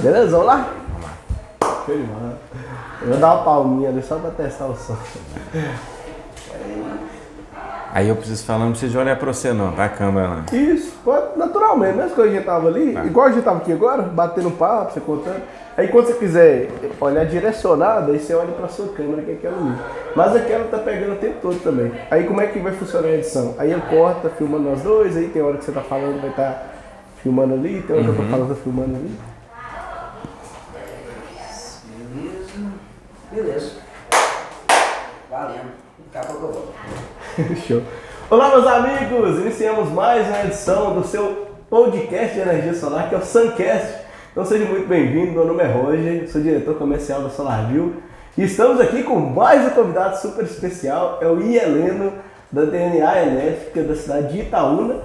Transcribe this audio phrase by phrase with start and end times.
[0.00, 0.68] Beleza, vamos lá?
[1.60, 2.32] Vamos lá.
[3.02, 4.96] Eu vou dar uma palminha ali só pra testar o som.
[7.92, 10.44] Aí eu preciso falar, não preciso olhar pra você não, pra câmera lá.
[10.52, 13.04] Isso, pode, naturalmente, mesmo que a gente tava ali, Tá.
[13.06, 15.40] igual a gente tava aqui agora, batendo papo, você contando.
[15.76, 16.68] Aí quando você quiser
[17.00, 19.74] olhar direcionado, aí você olha pra sua câmera que é aquela ali.
[20.14, 21.90] Mas aquela tá pegando o tempo todo também.
[22.10, 23.54] Aí como é que vai funcionar a edição?
[23.58, 26.66] Aí eu corta, filmando nós dois, aí tem hora que você tá falando, vai estar
[27.22, 29.18] filmando ali, tem hora que eu tô falando, tô filmando ali.
[32.12, 32.72] Beleza.
[33.38, 33.70] Beleza.
[35.30, 35.70] Valendo.
[36.12, 36.72] Daqui a pouco
[37.38, 37.54] eu.
[37.68, 37.82] Show.
[38.28, 39.38] Olá, meus amigos!
[39.38, 43.94] Iniciamos mais uma edição do seu podcast de energia solar, que é o Suncast.
[44.32, 48.02] Então seja muito bem-vindo, meu nome é Roger, sou diretor comercial da SolarView
[48.36, 52.14] e estamos aqui com mais um convidado super especial, é o Ieleno,
[52.50, 54.96] da DNA Elétrica da cidade de Itaúna,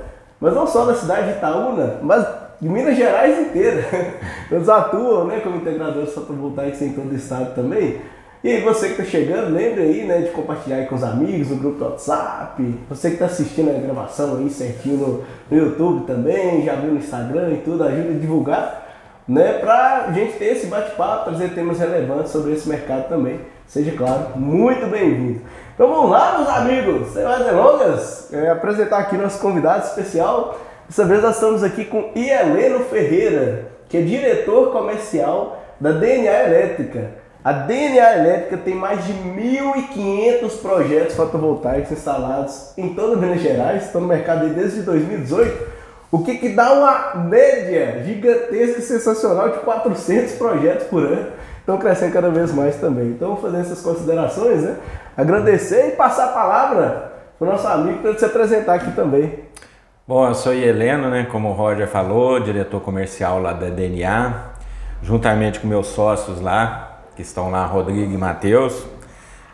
[0.41, 2.25] mas não só da cidade de Itaúna, mas
[2.59, 3.85] de Minas Gerais inteira.
[4.49, 8.01] Eles atuam né, como integradores fotovoltaicos em todo o estado também.
[8.43, 11.49] E aí você que está chegando, lembre aí né, de compartilhar aí com os amigos
[11.49, 12.61] no grupo do WhatsApp.
[12.89, 17.51] Você que está assistindo a gravação aí certinho no, YouTube também, já viu no Instagram
[17.51, 18.85] e tudo, ajuda a divulgar,
[19.25, 19.59] né?
[19.59, 23.39] Pra gente ter esse bate-papo, trazer temas relevantes sobre esse mercado também.
[23.65, 25.39] Seja claro, muito bem-vindo.
[25.73, 30.59] Então vamos lá, meus amigos, sem mais delongas, é, apresentar aqui nosso convidado especial.
[30.89, 37.22] Dessa vez nós estamos aqui com Ieleno Ferreira, que é diretor comercial da DNA Elétrica.
[37.43, 43.99] A DNA Elétrica tem mais de 1.500 projetos fotovoltaicos instalados em toda Minas Gerais, estão
[43.99, 45.67] no mercado desde 2018,
[46.09, 51.31] o que, que dá uma média gigantesca e sensacional de 400 projetos por ano.
[51.59, 53.07] Estão crescendo cada vez mais também.
[53.07, 54.77] Então, fazer essas considerações, né?
[55.17, 59.39] Agradecer e passar a palavra para o nosso amigo para ele se apresentar aqui também.
[60.07, 64.33] Bom, eu sou Heleno, né, como o Roger falou, diretor comercial lá da DNA,
[65.01, 68.85] juntamente com meus sócios lá, que estão lá, Rodrigo e Matheus.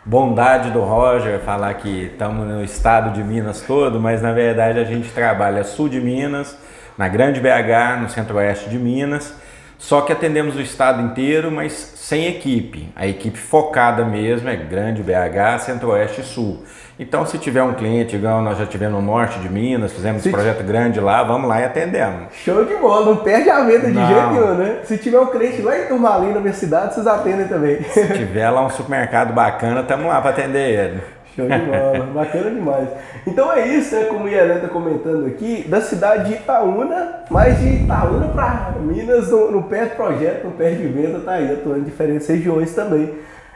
[0.04, 4.84] Bondade do Roger falar que estamos no estado de Minas todo, mas na verdade a
[4.84, 6.56] gente trabalha sul de Minas,
[6.96, 9.34] na Grande BH, no centro-oeste de Minas,
[9.78, 11.72] só que atendemos o estado inteiro, mas
[12.10, 12.88] sem equipe.
[12.96, 16.64] A equipe focada mesmo é Grande BH, Centro-Oeste e Sul.
[16.98, 20.28] Então, se tiver um cliente, igual nós já tivemos no norte de Minas, fizemos Se-
[20.28, 22.34] um projeto grande lá, vamos lá e atendemos.
[22.34, 24.06] Show de bola, não perde a venda de Não.
[24.08, 24.80] jeito nenhum, né?
[24.82, 27.80] Se tiver um cliente lá em Turmalim, na minha cidade, vocês atendem também.
[27.84, 31.00] Se tiver lá um supermercado bacana, estamos lá para atender ele.
[31.34, 32.88] Show de bola, bacana demais.
[33.26, 34.04] Então é isso, né?
[34.04, 39.30] Como o Ian está comentando aqui, da cidade de Itaúna, mas de Itaúna para Minas,
[39.30, 42.74] no, no pé do projeto, no pé de venda, tá aí, atuando em diferentes regiões
[42.74, 43.14] também.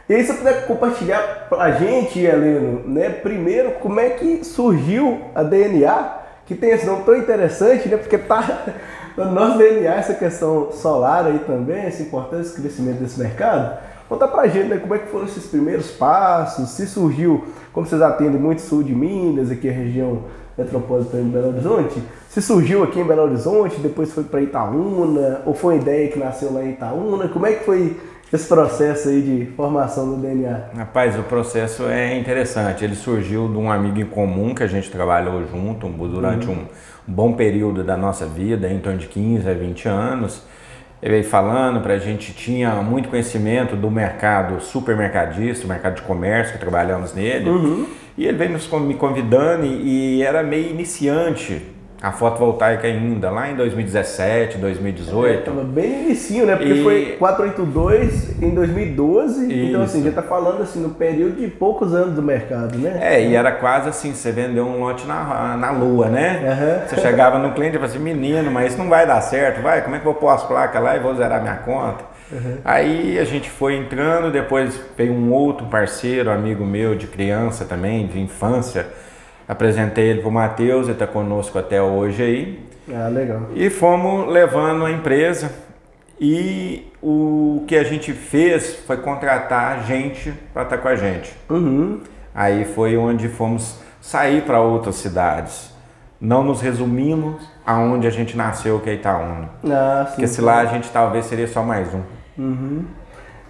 [0.08, 3.08] E aí, se você puder compartilhar pra gente, Heleno, né?
[3.08, 7.96] Primeiro, como é que surgiu a DNA, que tem esse nome tão interessante, né?
[7.96, 8.66] Porque tá
[9.16, 13.78] no nosso DNA essa questão solar aí também, esse importante crescimento desse mercado.
[14.08, 18.02] Conta pra gente, né, como é que foram esses primeiros passos, se surgiu, como vocês
[18.02, 20.24] atendem muito sul de Minas, aqui a região
[20.56, 25.54] metropolitana de Belo Horizonte, se surgiu aqui em Belo Horizonte, depois foi para Itaúna, ou
[25.54, 27.96] foi uma ideia que nasceu lá em Itaúna, como é que foi
[28.32, 30.70] esse processo aí de formação do DNA?
[30.76, 32.84] Rapaz, o processo é interessante.
[32.84, 36.66] Ele surgiu de um amigo em comum que a gente trabalhou junto durante um,
[37.08, 40.42] um bom período da nossa vida, em torno de 15 a 20 anos.
[41.04, 46.02] Ele veio falando para a gente, tinha muito conhecimento do mercado supermercadista, o mercado de
[46.02, 47.44] comércio, que trabalhamos nele.
[48.16, 51.73] E ele veio me convidando e, e era meio iniciante
[52.04, 55.44] a fotovoltaica ainda, lá em 2017, 2018.
[55.44, 56.54] Tava bem inicinho, né?
[56.54, 60.08] Porque E- foi 482 em 2012, então assim, Isso.
[60.10, 62.98] já tá falando assim, no período de poucos anos do mercado, né?
[63.00, 66.42] É, e era quase assim, você vendeu um lote na, na lua, né?
[66.46, 66.86] Aham.
[66.86, 69.80] Você chegava no cliente e falava assim, menino, mas isso não vai dar certo, vai,
[69.80, 72.04] como é que eu vou pôr as placas lá e vou zerar minha conta?
[72.64, 78.06] Aí a gente foi entrando, depois veio um outro parceiro, amigo meu de criança também,
[78.06, 78.86] de infância,
[79.48, 83.48] apresentei ele pro Matheus, ele está conosco até hoje aí, Ah, legal.
[83.54, 85.50] e fomos levando a empresa
[86.20, 91.32] e o que a gente fez foi contratar gente para estar com a gente.
[91.50, 92.00] Uhum.
[92.34, 95.72] Aí foi onde fomos sair para outras cidades.
[96.20, 99.50] Não nos resumimos aonde a gente nasceu, que é Itaúna.
[99.68, 100.12] Ah, sim.
[100.14, 102.00] Porque se lá a gente talvez seria só mais um.
[102.38, 102.84] Uhum.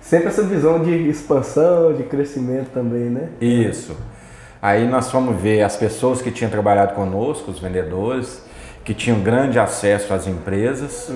[0.01, 3.29] Sempre essa visão de expansão, de crescimento também, né?
[3.41, 3.97] Isso.
[4.65, 8.43] Aí nós fomos ver as pessoas que tinham trabalhado conosco, os vendedores,
[8.83, 11.13] que tinham grande acesso às empresas.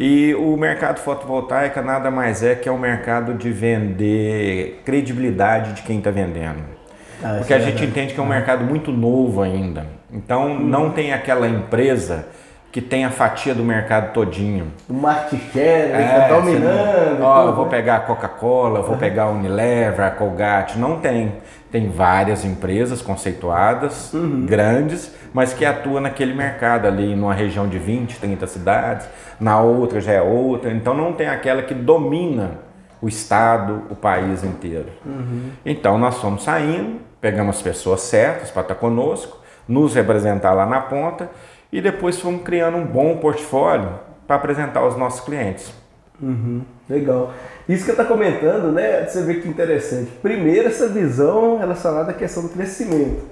[0.00, 5.82] E o mercado fotovoltaica nada mais é que é um mercado de vender credibilidade de
[5.82, 6.58] quem está vendendo.
[7.22, 9.86] Ah, Porque a é gente entende que é um mercado muito novo ainda.
[10.12, 12.26] Então não tem aquela empresa
[12.70, 14.70] que tem a fatia do mercado todinho.
[14.88, 17.22] O market share, é, tá dominando.
[17.22, 17.70] Ó, eu vou né?
[17.70, 20.78] pegar a Coca-Cola, vou pegar a Unilever, a Colgate.
[20.78, 21.32] Não tem.
[21.70, 24.46] Tem várias empresas conceituadas, uhum.
[24.46, 29.08] grandes, mas que atuam naquele mercado ali, numa região de 20, 30 cidades.
[29.38, 30.70] Na outra já é outra.
[30.70, 32.52] Então não tem aquela que domina
[33.00, 34.88] o estado, o país inteiro.
[35.04, 35.50] Uhum.
[35.64, 40.80] Então nós fomos saindo, pegamos as pessoas certas para estar conosco, nos representar lá na
[40.80, 41.28] ponta
[41.72, 43.90] e depois fomos criando um bom portfólio
[44.26, 45.72] para apresentar aos nossos clientes.
[46.20, 47.32] Uhum, legal.
[47.68, 49.04] Isso que eu está comentando, né?
[49.06, 50.10] Você vê que interessante.
[50.20, 53.22] Primeiro, essa visão relacionada à questão do crescimento.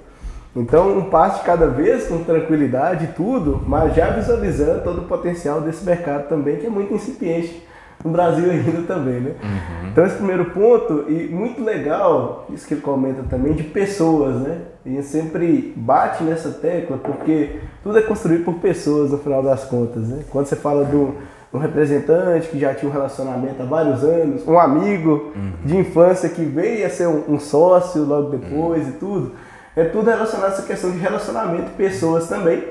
[0.55, 5.07] Então, um passo de cada vez, com tranquilidade e tudo, mas já visualizando todo o
[5.07, 7.67] potencial desse mercado também, que é muito incipiente
[8.03, 9.31] no Brasil ainda também, né?
[9.41, 9.89] Uhum.
[9.89, 14.61] Então esse primeiro ponto, e muito legal, isso que ele comenta também, de pessoas, né?
[14.85, 19.65] A gente sempre bate nessa tecla porque tudo é construído por pessoas no final das
[19.65, 20.23] contas, né?
[20.29, 21.15] Quando você fala do
[21.53, 25.53] um representante que já tinha um relacionamento há vários anos, um amigo uhum.
[25.63, 28.89] de infância que veio a ser um, um sócio logo depois uhum.
[28.89, 29.31] e tudo,
[29.75, 32.63] é tudo relacionado a essa questão de relacionamento, pessoas também.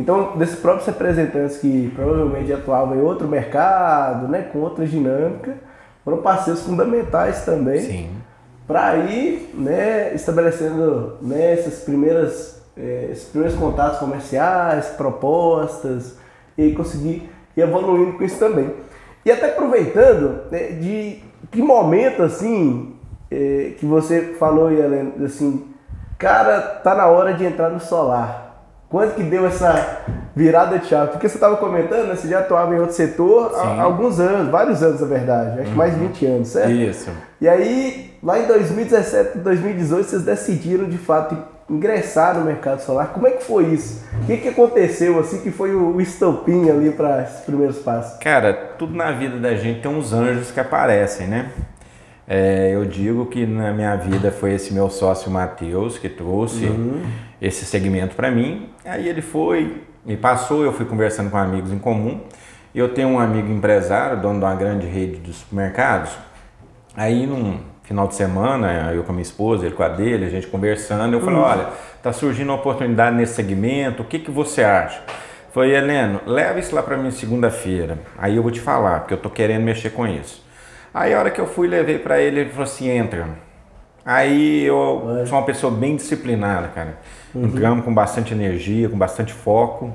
[0.00, 5.58] Então, desses próprios representantes que provavelmente atuavam em outro mercado, né, com outra dinâmica,
[6.02, 8.08] foram parceiros fundamentais também
[8.66, 16.16] para ir né, estabelecendo né, essas primeiras, eh, esses primeiros contatos comerciais, propostas,
[16.56, 18.74] e conseguir ir evoluindo com isso também.
[19.22, 22.96] E até aproveitando, né, de que momento assim
[23.30, 25.66] eh, que você falou, Helena, assim,
[26.16, 28.49] cara, tá na hora de entrar no solar.
[28.90, 30.00] Quando que deu essa
[30.34, 31.12] virada de chave?
[31.12, 34.82] Porque você estava comentando, né, você já atuava em outro setor há alguns anos, vários
[34.82, 36.72] anos na verdade, acho que mais de 20 anos, certo?
[36.72, 37.10] Isso.
[37.40, 41.38] E aí, lá em 2017, 2018, vocês decidiram de fato
[41.70, 43.12] ingressar no mercado solar.
[43.12, 44.04] Como é que foi isso?
[44.24, 48.18] O que, que aconteceu assim que foi o estopim ali para esses primeiros passos?
[48.18, 51.52] Cara, tudo na vida da gente tem uns anjos que aparecem, né?
[52.26, 57.02] É, eu digo que na minha vida foi esse meu sócio Matheus que trouxe uhum.
[57.40, 58.68] Esse segmento para mim.
[58.84, 62.20] Aí ele foi, me passou, eu fui conversando com amigos em comum.
[62.74, 66.12] Eu tenho um amigo empresário, dono de uma grande rede de supermercados.
[66.96, 70.28] Aí num final de semana, eu com a minha esposa, ele com a dele, a
[70.28, 71.44] gente conversando, eu falei, uhum.
[71.44, 71.68] olha,
[72.00, 75.02] tá surgindo uma oportunidade nesse segmento, o que, que você acha?
[75.52, 77.98] Falei, Heleno, leva isso lá para mim segunda-feira.
[78.16, 80.44] Aí eu vou te falar, porque eu tô querendo mexer com isso.
[80.94, 83.28] Aí a hora que eu fui levei para ele, ele falou assim, entra.
[84.04, 86.98] Aí eu sou uma pessoa bem disciplinada, cara.
[87.34, 87.44] Uhum.
[87.44, 89.92] Entramos com bastante energia, com bastante foco.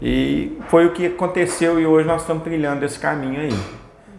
[0.00, 3.58] E foi o que aconteceu e hoje nós estamos trilhando esse caminho aí.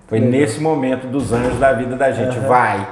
[0.07, 0.39] Foi Legal.
[0.39, 2.37] nesse momento dos anjos da vida da gente.
[2.37, 2.47] Uhum.
[2.47, 2.87] Vai!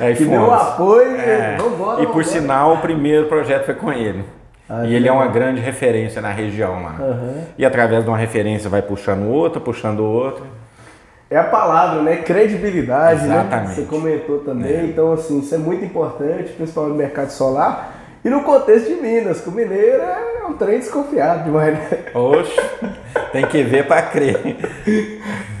[0.00, 1.56] Aí que deu apoio, é.
[1.56, 4.24] vambora, E por sinal, o primeiro projeto foi com ele.
[4.68, 6.96] Ah, e ele é uma grande referência na região lá.
[6.98, 7.44] Uhum.
[7.58, 10.44] E através de uma referência vai puxando outra, puxando outra
[11.32, 12.16] é a palavra, né?
[12.16, 13.36] Credibilidade, né?
[13.36, 13.68] Exatamente.
[13.68, 13.74] né?
[13.74, 14.70] Você comentou também.
[14.70, 14.84] É.
[14.84, 18.01] Então, assim, isso é muito importante, principalmente no mercado solar.
[18.24, 22.04] E no contexto de Minas, que o mineiro é um trem desconfiado demais, né?
[22.14, 22.54] Oxe,
[23.32, 24.56] tem que ver para crer.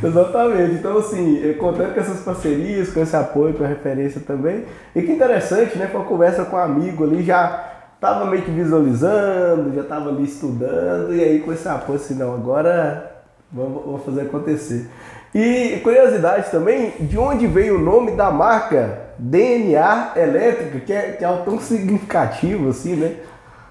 [0.02, 0.74] Exatamente.
[0.74, 4.64] Então, assim, contando com essas parcerias, com esse apoio, com a referência também.
[4.94, 5.88] E que interessante, né?
[5.88, 10.24] Foi uma conversa com um amigo ali, já estava meio que visualizando, já estava ali
[10.24, 13.12] estudando, e aí com esse apoio, assim, não, agora
[13.50, 14.88] vamos, vamos fazer acontecer.
[15.34, 21.24] E curiosidade também, de onde veio o nome da marca DNA Elétrica, que é, que
[21.24, 23.14] é tão significativo assim, né?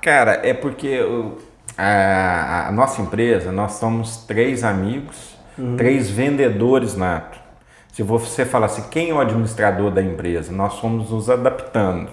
[0.01, 0.97] Cara, é porque
[1.77, 5.75] a, a nossa empresa, nós somos três amigos, uhum.
[5.75, 7.37] três vendedores nato.
[7.91, 10.53] Se você falar assim, quem é o administrador da empresa?
[10.53, 12.09] Nós somos nos adaptando.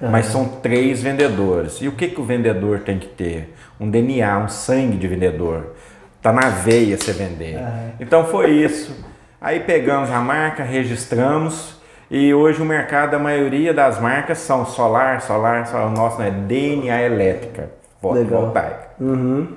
[0.00, 0.10] Uhum.
[0.10, 1.82] Mas são três vendedores.
[1.82, 3.54] E o que, que o vendedor tem que ter?
[3.78, 5.74] Um DNA, um sangue de vendedor.
[6.22, 7.58] Tá na veia você vender.
[7.58, 7.92] Uhum.
[8.00, 8.96] Então foi isso.
[9.38, 11.77] Aí pegamos a marca, registramos
[12.10, 15.88] e hoje o mercado, a maioria das marcas são solar, solar, solar.
[15.88, 18.88] O nosso é DNA elétrica, fotovoltaica.
[18.98, 19.48] Uhum.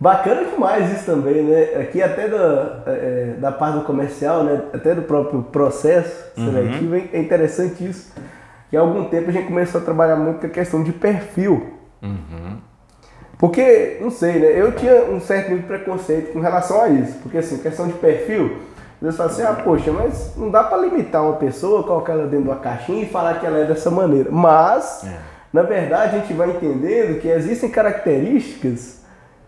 [0.00, 1.80] Bacana demais isso também, né?
[1.80, 4.62] Aqui até da, é, da parte do comercial, né?
[4.72, 7.08] até do próprio processo seletivo, uhum.
[7.12, 8.12] é interessante isso.
[8.70, 11.74] E há algum tempo a gente começou a trabalhar muito com a questão de perfil.
[12.00, 12.58] Uhum.
[13.38, 14.52] Porque, não sei, né?
[14.54, 17.18] Eu tinha um certo preconceito com relação a isso.
[17.22, 18.58] Porque, assim, questão de perfil,
[19.00, 22.42] Deus fala assim, ah, poxa, mas não dá para limitar uma pessoa, colocar ela dentro
[22.42, 24.28] de uma caixinha e falar que ela é dessa maneira.
[24.30, 25.16] Mas, é.
[25.52, 28.98] na verdade, a gente vai entendendo que existem características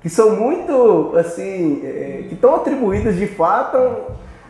[0.01, 3.77] que são muito, assim, é, que estão atribuídas de fato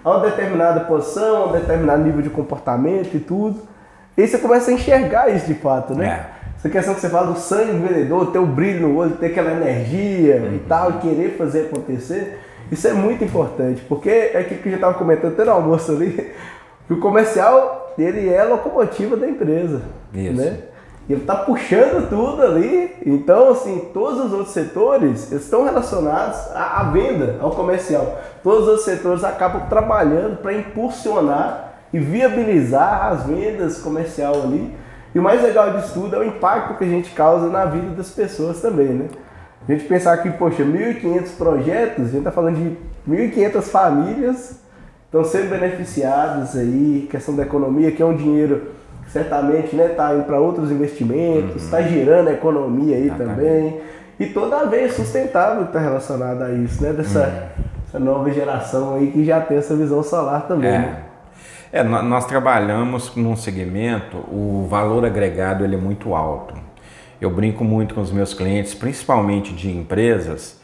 [0.05, 3.63] a uma determinada posição, a um determinado nível de comportamento e tudo.
[4.17, 6.07] E você começa a enxergar isso de fato, né?
[6.07, 6.57] É.
[6.57, 9.27] essa questão que você fala do sangue do vendedor, ter o brilho no olho, ter
[9.27, 12.39] aquela energia e tal, e querer fazer acontecer,
[12.71, 15.93] isso é muito importante, porque é aquilo que a gente estava comentando até no almoço
[15.93, 16.13] ali,
[16.87, 19.83] que o comercial, ele é a locomotiva da empresa,
[20.15, 20.41] Isso.
[20.41, 20.59] né?
[21.09, 26.85] Ele está puxando tudo ali, então assim, todos os outros setores estão relacionados à, à
[26.85, 28.21] venda, ao comercial.
[28.45, 34.73] Todos os outros setores acabam trabalhando para impulsionar e viabilizar as vendas comercial ali.
[35.13, 37.89] E o mais legal disso tudo é o impacto que a gente causa na vida
[37.97, 39.09] das pessoas também, né?
[39.69, 42.77] A gente pensar que, poxa, 1.500 projetos, a gente está falando de
[43.09, 44.61] 1.500 famílias
[45.05, 48.69] estão sendo beneficiadas aí, questão da economia, que é um dinheiro
[49.05, 53.35] que certamente está né, tá indo para outros investimentos, está girando a economia aí Exatamente.
[53.37, 53.81] também.
[54.21, 56.93] E toda a vez sustentável que está relacionada a isso, né?
[56.93, 57.51] Dessa
[57.89, 60.71] essa nova geração aí que já tem essa visão solar também.
[60.71, 60.99] né?
[61.73, 66.55] É, nó- nós trabalhamos num segmento, o valor agregado ele é muito alto.
[67.21, 70.59] Eu brinco muito com os meus clientes, principalmente de empresas,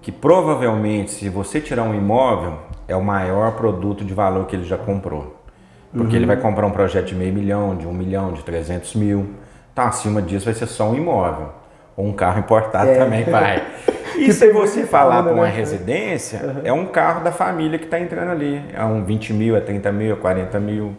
[0.00, 2.54] que provavelmente se você tirar um imóvel,
[2.86, 5.36] é o maior produto de valor que ele já comprou.
[5.92, 9.30] Porque ele vai comprar um projeto de meio milhão, de um milhão, de 300 mil.
[9.72, 11.48] Então acima disso vai ser só um imóvel.
[11.96, 12.94] Ou um carro importado É.
[12.94, 13.62] também vai.
[14.18, 15.50] E se você falar para uma né?
[15.50, 18.60] residência, é um carro da família que está entrando ali.
[18.74, 20.92] É um 20 mil, é 30 mil, é 40 mil.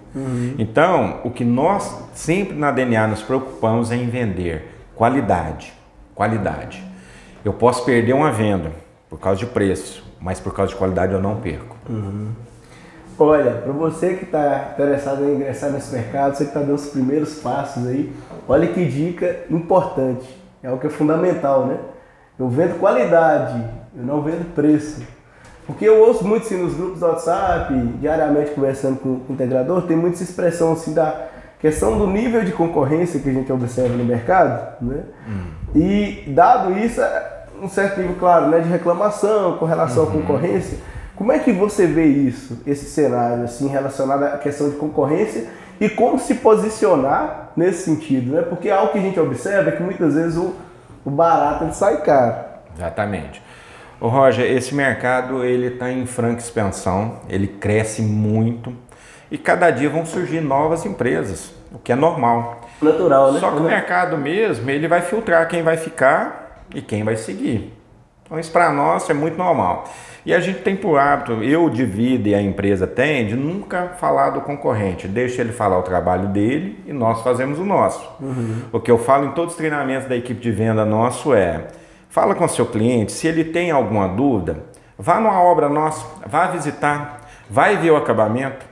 [0.58, 5.72] Então, o que nós sempre na DNA nos preocupamos é em vender qualidade.
[6.14, 6.84] Qualidade.
[7.46, 8.74] Eu posso perder uma venda
[9.10, 11.78] por causa de preço, mas por causa de qualidade eu não perco.
[13.18, 16.88] Olha, para você que está interessado em ingressar nesse mercado, você que está dando os
[16.88, 18.14] primeiros passos aí,
[18.46, 20.28] olha que dica importante.
[20.62, 21.78] É algo que é fundamental, né?
[22.38, 23.64] Eu vendo qualidade,
[23.96, 25.02] eu não vendo preço.
[25.66, 29.96] Porque eu ouço muito assim, nos grupos do WhatsApp, diariamente conversando com o integrador, tem
[29.96, 31.29] muita expressão assim da
[31.60, 35.04] questão do nível de concorrência que a gente observa no mercado, né?
[35.76, 37.02] E dado isso,
[37.62, 40.78] um certo nível, claro, né, de reclamação com relação à concorrência,
[41.16, 45.48] como é que você vê isso, esse cenário assim relacionado à questão de concorrência
[45.80, 48.42] e como se posicionar nesse sentido, né?
[48.42, 50.56] Porque algo que a gente observa é que muitas vezes o,
[51.04, 52.36] o barato ele sai caro.
[52.76, 53.42] Exatamente.
[54.00, 58.74] Ô Roger, esse mercado ele está em franca expansão, ele cresce muito
[59.32, 62.62] e cada dia vão surgir novas empresas, o que é normal.
[62.82, 63.40] Natural, né?
[63.40, 67.74] Só que o mercado mesmo, ele vai filtrar quem vai ficar e quem vai seguir.
[68.24, 69.86] Então isso para nós é muito normal.
[70.26, 73.94] E a gente tem por hábito, eu de vida e a empresa tem, de nunca
[74.00, 75.08] falar do concorrente.
[75.08, 78.08] Deixa ele falar o trabalho dele e nós fazemos o nosso.
[78.72, 81.68] O que eu falo em todos os treinamentos da equipe de venda nosso é,
[82.10, 84.64] fala com o seu cliente, se ele tem alguma dúvida,
[84.98, 88.66] vá numa obra nossa, vá visitar, vai ver o acabamento,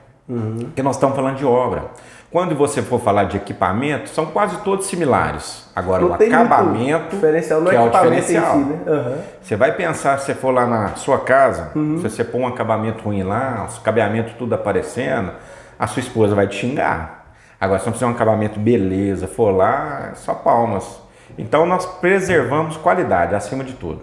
[0.75, 1.85] que nós estamos falando de obra.
[2.29, 5.69] Quando você for falar de equipamento, são quase todos similares.
[5.73, 8.53] Agora, Não o acabamento diferencial no que é o diferencial.
[8.53, 8.79] si, né?
[8.85, 9.17] Aham.
[9.41, 13.05] Você vai pensar, se você for lá na sua casa, se você pôr um acabamento
[13.05, 15.31] ruim lá, os cabeamentos tudo aparecendo,
[15.79, 17.27] a sua esposa vai te xingar.
[17.59, 20.99] Agora, se você fizer um acabamento beleza, for lá, é só palmas.
[21.37, 24.01] Então, nós preservamos qualidade acima de tudo.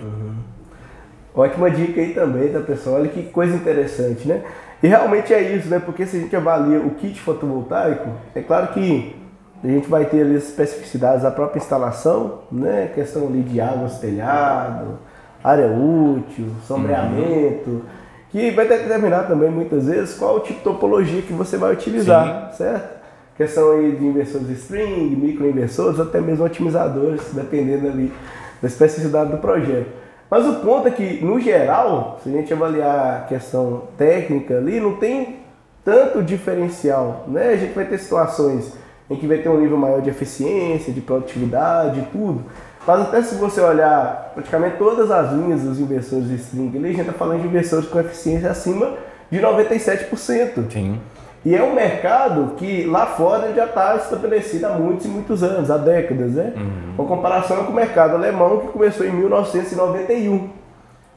[1.35, 2.97] Ótima dica aí também, tá pessoal?
[2.97, 4.43] Olha que coisa interessante, né?
[4.84, 5.78] E realmente é isso, né?
[5.78, 9.16] Porque se a gente avalia o kit fotovoltaico, é claro que
[9.64, 12.90] a gente vai ter ali as especificidades da própria instalação, né?
[12.94, 14.98] Questão ali de água telhado,
[15.42, 17.80] área útil, sombreamento,
[18.28, 22.52] que vai determinar também muitas vezes qual o tipo de topologia que você vai utilizar,
[22.52, 23.00] certo?
[23.38, 28.12] Questão aí de inversores string, microinversores, até mesmo otimizadores, dependendo ali
[28.60, 30.03] da especificidade do projeto.
[30.31, 34.81] Mas o ponto é que, no geral, se a gente avaliar a questão técnica ali,
[34.81, 35.40] não tem
[35.85, 37.50] tanto diferencial, né?
[37.50, 38.73] A gente vai ter situações
[39.09, 42.45] em que vai ter um nível maior de eficiência, de produtividade tudo.
[42.87, 46.90] Mas até se você olhar praticamente todas as linhas dos inversores de string, ali, a
[46.90, 48.95] gente está falando de inversores com eficiência acima
[49.31, 50.71] de 97%.
[50.71, 51.00] Sim.
[51.44, 55.70] E é um mercado que lá fora já está estabelecido há muitos e muitos anos,
[55.70, 56.54] há décadas, né?
[56.96, 60.48] Com comparação com o mercado alemão que começou em 1991.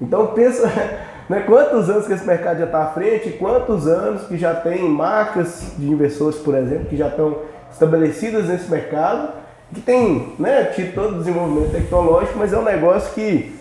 [0.01, 0.67] Então pensa
[1.29, 4.84] né, quantos anos que esse mercado já está à frente quantos anos que já tem
[4.84, 7.38] marcas de investidores, por exemplo, que já estão
[7.72, 9.29] estabelecidas nesse mercado,
[9.74, 13.57] que tem né, tido todo o desenvolvimento tecnológico, mas é um negócio que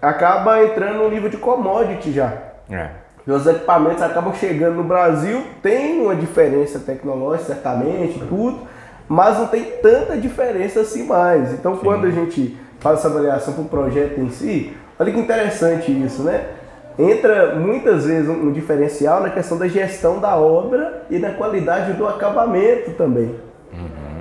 [0.00, 2.32] acaba entrando no nível de commodity já.
[2.70, 3.05] É.
[3.26, 8.60] Os equipamentos acabam chegando no Brasil, tem uma diferença tecnológica, certamente, tudo,
[9.08, 11.52] mas não tem tanta diferença assim mais.
[11.52, 15.90] Então, quando a gente faz essa avaliação para o projeto em si, olha que interessante
[15.90, 16.46] isso, né?
[16.98, 22.06] Entra muitas vezes um, diferencial na questão da gestão da obra e na qualidade do
[22.06, 23.34] acabamento também.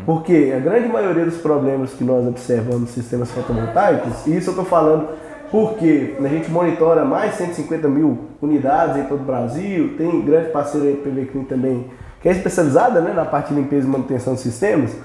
[0.06, 4.52] Porque a grande maioria dos problemas que nós observamos nos sistemas fotovoltaicos, e isso eu
[4.52, 5.10] estou falando
[5.52, 10.50] porque a gente monitora mais de 150 mil unidades em todo o Brasil, tem grande
[10.50, 11.90] parceiro aí, PV Clean também,
[12.22, 14.96] que é especializada né, na parte de limpeza e manutenção de sistemas.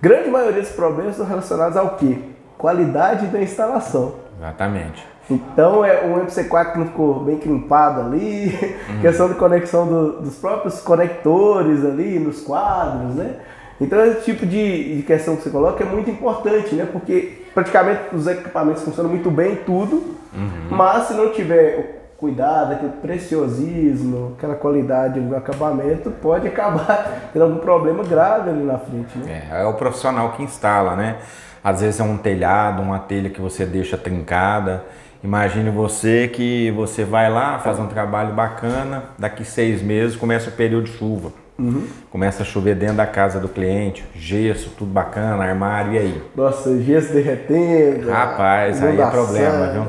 [0.00, 2.18] Grande maioria dos problemas estão relacionados ao quê?
[2.58, 4.16] Qualidade da instalação.
[4.38, 5.14] Exatamente.
[5.30, 9.00] Então é um MC4 que não ficou bem crimpado ali, uhum.
[9.00, 13.36] questão de conexão do, dos próprios conectores ali nos quadros, né?
[13.80, 16.86] Então esse tipo de, de, questão que você coloca é muito importante, né?
[16.90, 19.96] Porque praticamente os equipamentos funcionam muito bem, tudo,
[20.34, 20.68] uhum.
[20.70, 27.58] mas se não tiver cuidado, aquele preciosismo, aquela qualidade do acabamento, pode acabar tendo algum
[27.58, 29.16] problema grave ali na frente.
[29.18, 29.48] Né?
[29.50, 31.16] É, é o profissional que instala, né?
[31.62, 34.84] Às vezes é um telhado, uma telha que você deixa trincada.
[35.22, 40.52] Imagine você que você vai lá, faz um trabalho bacana, daqui seis meses começa o
[40.52, 41.32] período de chuva.
[41.58, 41.86] Uhum.
[42.10, 46.22] Começa a chover dentro da casa do cliente, gesso, tudo bacana, armário, e aí?
[46.34, 48.10] Nossa, gesso derretendo.
[48.10, 49.86] Rapaz, aí é problema, viu?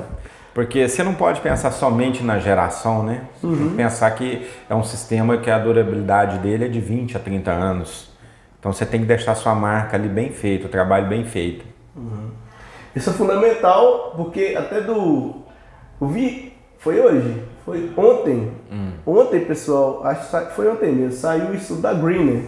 [0.54, 3.24] Porque você não pode pensar somente na geração, né?
[3.44, 3.58] Uhum.
[3.58, 7.20] tem que pensar que é um sistema que a durabilidade dele é de 20 a
[7.20, 8.10] 30 anos.
[8.60, 11.66] Então você tem que deixar sua marca ali bem feita, o trabalho bem feito.
[11.96, 12.30] Uhum.
[12.96, 15.44] Isso é fundamental porque até do.
[16.00, 16.54] Eu vi.
[16.78, 17.44] Foi hoje?
[17.66, 18.52] Foi ontem.
[18.72, 18.92] Hum.
[19.08, 22.44] Ontem, pessoal, acho que foi ontem mesmo, saiu o estudo da Greener.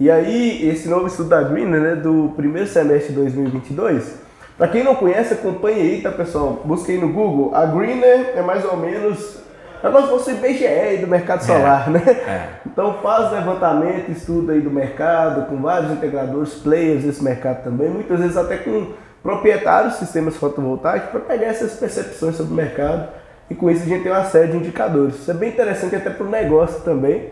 [0.00, 4.14] E aí, esse novo estudo da Greener, né, do primeiro semestre de 2022,
[4.56, 6.62] para quem não conhece, acompanhe aí, tá, pessoal?
[6.64, 7.54] Busquei no Google.
[7.54, 9.44] A Greener é mais ou menos.
[9.82, 12.02] É como se fosse BGE do mercado é, solar, é, né?
[12.06, 12.48] É.
[12.66, 18.18] Então faz levantamento, estudo aí do mercado, com vários integradores, players desse mercado também, muitas
[18.18, 23.08] vezes até com proprietários de sistemas fotovoltaicos para pegar essas percepções sobre o mercado
[23.50, 25.16] e com isso a gente tem uma série de indicadores.
[25.16, 27.30] Isso é bem interessante até para o negócio também,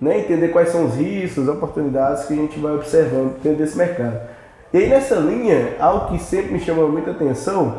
[0.00, 0.18] né?
[0.18, 4.20] entender quais são os riscos, as oportunidades que a gente vai observando dentro desse mercado.
[4.72, 7.76] E aí nessa linha, algo que sempre me chama muita atenção,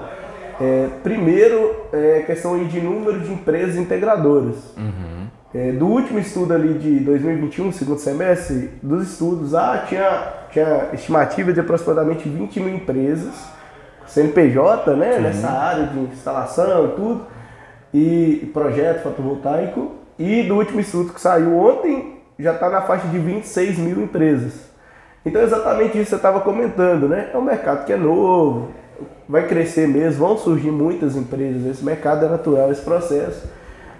[0.59, 4.57] é, primeiro é a questão de número de empresas integradoras.
[4.77, 5.27] Uhum.
[5.53, 11.51] É, do último estudo ali de 2021, segundo semestre, dos estudos, ah, tinha, tinha estimativa
[11.51, 13.33] de aproximadamente 20 mil empresas,
[14.07, 15.21] CNPJ, né, Sim.
[15.21, 17.21] nessa área de instalação e tudo,
[17.93, 19.91] e projeto fotovoltaico.
[20.17, 24.71] E do último estudo que saiu ontem, já está na faixa de 26 mil empresas.
[25.25, 27.29] Então, exatamente isso que você estava comentando, né?
[27.33, 28.69] É um mercado que é novo,
[29.27, 31.65] vai crescer mesmo, vão surgir muitas empresas.
[31.65, 33.47] Esse mercado é natural, esse processo.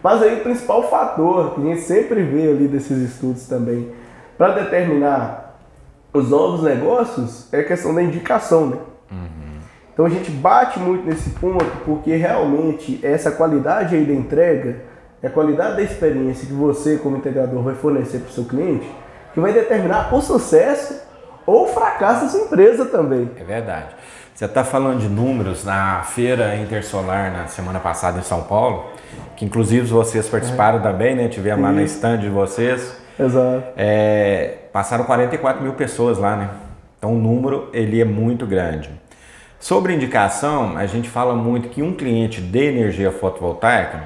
[0.03, 3.91] Mas aí o principal fator que a gente sempre vê ali desses estudos também
[4.37, 5.59] para determinar
[6.13, 8.77] os novos negócios é a questão da indicação, né?
[9.11, 9.40] Uhum.
[10.01, 14.77] Então a gente bate muito nesse ponto porque realmente essa qualidade aí da entrega,
[15.21, 18.89] é a qualidade da experiência que você como integrador vai fornecer para o seu cliente,
[19.31, 20.99] que vai determinar o sucesso
[21.45, 23.29] ou o fracasso dessa empresa também.
[23.39, 23.89] É verdade.
[24.33, 28.85] Você está falando de números na feira Intersolar na semana passada em São Paulo
[29.35, 30.81] que inclusive vocês participaram é.
[30.81, 31.27] também, né?
[31.27, 32.97] Tivemos lá na stand de vocês.
[33.19, 33.65] Exato.
[33.77, 36.49] É, passaram 44 mil pessoas lá, né?
[36.97, 39.00] Então o número ele é muito grande.
[39.61, 44.05] Sobre indicação, a gente fala muito que um cliente de energia fotovoltaica,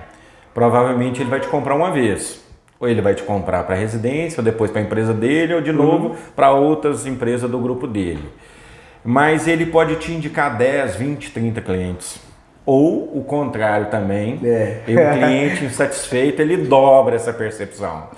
[0.53, 2.43] provavelmente ele vai te comprar uma vez.
[2.77, 5.71] Ou ele vai te comprar para residência, ou depois para a empresa dele, ou de
[5.71, 5.77] uhum.
[5.77, 8.27] novo para outras empresas do grupo dele.
[9.01, 12.19] Mas ele pode te indicar 10, 20, 30 clientes.
[12.65, 14.81] Ou o contrário também, é.
[14.85, 18.09] e o cliente insatisfeito ele dobra essa percepção.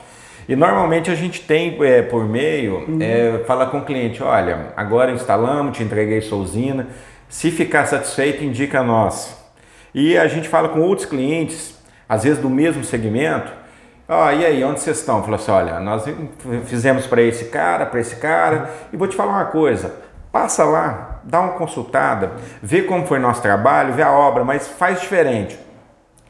[0.50, 2.98] E normalmente a gente tem é, por meio, uhum.
[3.00, 6.88] é, fala com o cliente, olha, agora instalamos, te entreguei sua usina,
[7.30, 9.36] se ficar satisfeito, indica a nós.
[9.94, 11.76] E a gente fala com outros clientes,
[12.08, 13.52] às vezes do mesmo segmento,
[14.08, 15.24] ó, oh, e aí, onde vocês estão?
[15.24, 16.04] Fala assim, olha, nós
[16.66, 21.22] fizemos para esse cara, para esse cara, e vou te falar uma coisa, Passa lá,
[21.24, 25.58] dá uma consultada, vê como foi nosso trabalho, vê a obra, mas faz diferente.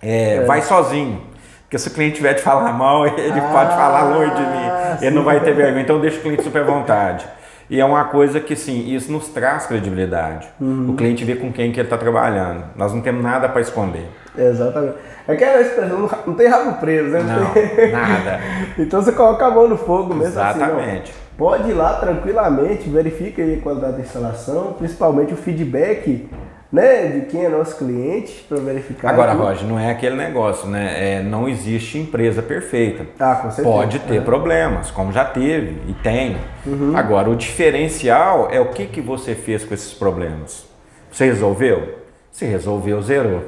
[0.01, 0.45] É, é.
[0.45, 1.21] Vai sozinho.
[1.63, 4.71] Porque se o cliente tiver de falar mal, ele ah, pode falar longe de mim.
[5.01, 5.81] Ele não vai ter vergonha.
[5.81, 7.27] Então deixa o cliente super à vontade.
[7.69, 10.47] E é uma coisa que, sim, isso nos traz credibilidade.
[10.60, 10.91] Uhum.
[10.91, 12.63] O cliente vê com quem que ele está trabalhando.
[12.75, 14.08] Nós não temos nada para esconder.
[14.38, 14.95] Exatamente.
[15.27, 17.19] É aquela expressão, não tem rabo preso, né?
[17.19, 18.39] Não, nada.
[18.77, 20.34] então você coloca a mão no fogo mesmo.
[20.34, 21.12] Exatamente.
[21.12, 26.30] Assim, pode ir lá tranquilamente, verifique aí a qualidade da instalação, principalmente o feedback
[26.71, 29.10] né, de quem é nosso cliente para verificar.
[29.10, 31.15] Agora, Roger, não é aquele negócio, né?
[31.17, 33.06] É, não existe empresa perfeita.
[33.19, 33.75] Ah, com certeza.
[33.75, 34.21] Pode ter é.
[34.21, 36.38] problemas, como já teve e tem.
[36.65, 36.95] Uhum.
[36.95, 40.65] Agora, o diferencial é o que, que você fez com esses problemas.
[41.12, 41.99] Você resolveu?
[42.32, 43.45] Se resolveu, zerou.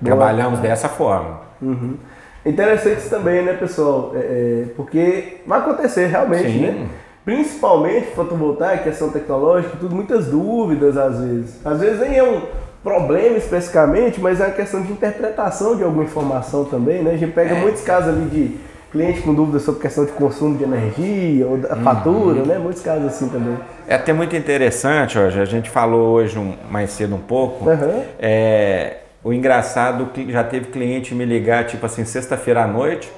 [0.00, 0.16] Boa.
[0.16, 1.40] Trabalhamos dessa forma.
[1.60, 1.96] Uhum.
[2.44, 4.12] Interessante isso também, né, pessoal?
[4.16, 6.60] É, é, porque vai acontecer realmente, Sim.
[6.60, 6.88] né?
[7.24, 11.60] Principalmente fotovoltaica, questão tecnológica, tudo, muitas dúvidas às vezes.
[11.64, 12.42] Às vezes nem é um
[12.82, 17.12] problema especificamente, mas é uma questão de interpretação de alguma informação também, né?
[17.12, 17.60] A gente pega É.
[17.60, 18.56] muitos casos ali de
[18.90, 22.58] cliente com dúvidas sobre questão de consumo de energia ou da fatura, né?
[22.58, 23.56] Muitos casos assim também.
[23.86, 27.70] É até muito interessante, ó, a gente falou hoje um- mais cedo um pouco.
[27.70, 28.02] Aham.
[28.18, 33.10] É, o engraçado que já teve cliente me ligar, tipo assim, sexta-feira à noite,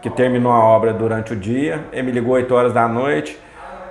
[0.00, 3.38] que terminou a obra durante o dia, ele me ligou 8 horas da noite.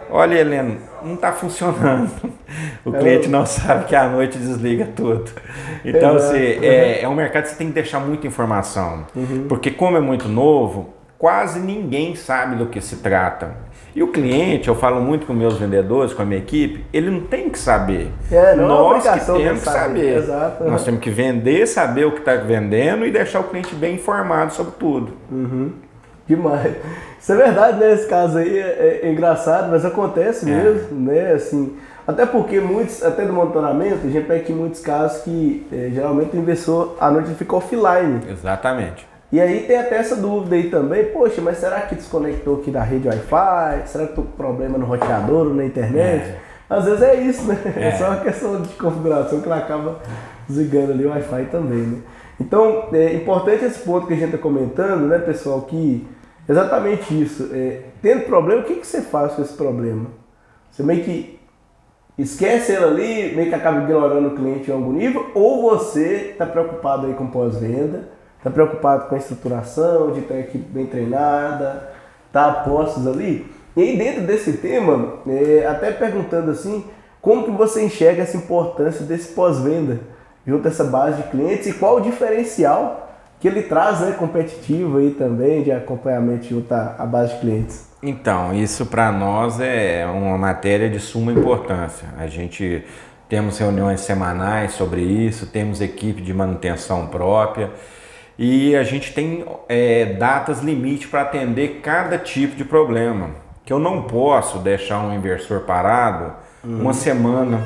[0.09, 2.11] Olha, Helena, não está funcionando.
[2.83, 5.31] O cliente não sabe que à noite desliga tudo.
[5.85, 6.33] Então, Exato.
[6.33, 9.05] assim, é, é um mercado que você tem que deixar muita informação.
[9.47, 13.55] Porque como é muito novo, quase ninguém sabe do que se trata.
[13.95, 17.21] E o cliente, eu falo muito com meus vendedores, com a minha equipe, ele não
[17.21, 18.11] tem que saber.
[18.31, 20.17] É, não é Nós que obrigação dele temos que saber.
[20.17, 20.63] Exato.
[20.63, 24.53] Nós temos que vender, saber o que está vendendo e deixar o cliente bem informado
[24.53, 25.13] sobre tudo.
[26.29, 26.73] Demais.
[27.19, 27.91] Isso é verdade, né?
[27.91, 30.53] Esse caso aí é, é engraçado, mas acontece É.
[30.53, 31.33] mesmo, né?
[31.33, 31.75] Assim,
[32.07, 36.37] até porque muitos, até do monitoramento, a gente pega aqui muitos casos que eh, geralmente
[36.37, 38.21] o investidor à noite fica offline.
[38.29, 39.07] Exatamente.
[39.31, 42.81] E aí tem até essa dúvida aí também, poxa, mas será que desconectou aqui da
[42.81, 43.83] rede Wi-Fi?
[43.87, 46.23] Será que tô com problema no roteador ou na internet?
[46.29, 46.35] É.
[46.69, 47.57] Às vezes é isso, né?
[47.75, 47.87] É.
[47.89, 47.91] É.
[47.91, 49.99] só uma questão de configuração que ela acaba
[50.47, 51.97] desligando ali o Wi-Fi também, né?
[52.39, 56.07] Então, é importante esse ponto que a gente está comentando, né, pessoal, que
[56.49, 57.49] exatamente isso.
[57.53, 60.07] É, tendo problema, o que, que você faz com esse problema?
[60.71, 61.39] Você meio que
[62.17, 66.45] esquece ele ali, meio que acaba ignorando o cliente em algum nível, ou você está
[66.45, 71.91] preocupado aí com pós-venda, está preocupado com a estruturação, de ter a equipe bem treinada,
[72.31, 73.49] tá postos ali.
[73.75, 76.85] E aí dentro desse tema, é, até perguntando assim,
[77.21, 79.99] como que você enxerga essa importância desse pós-venda
[80.45, 83.08] junto a essa base de clientes e qual o diferencial
[83.39, 87.87] que ele traz, né, competitivo aí também de acompanhamento junto à base de clientes.
[88.01, 92.07] Então, isso para nós é uma matéria de suma importância.
[92.17, 92.83] A gente
[93.27, 97.71] temos reuniões semanais sobre isso, temos equipe de manutenção própria
[98.37, 103.31] e a gente tem é, datas limite para atender cada tipo de problema.
[103.63, 107.61] Que eu não posso deixar um inversor parado uma semana.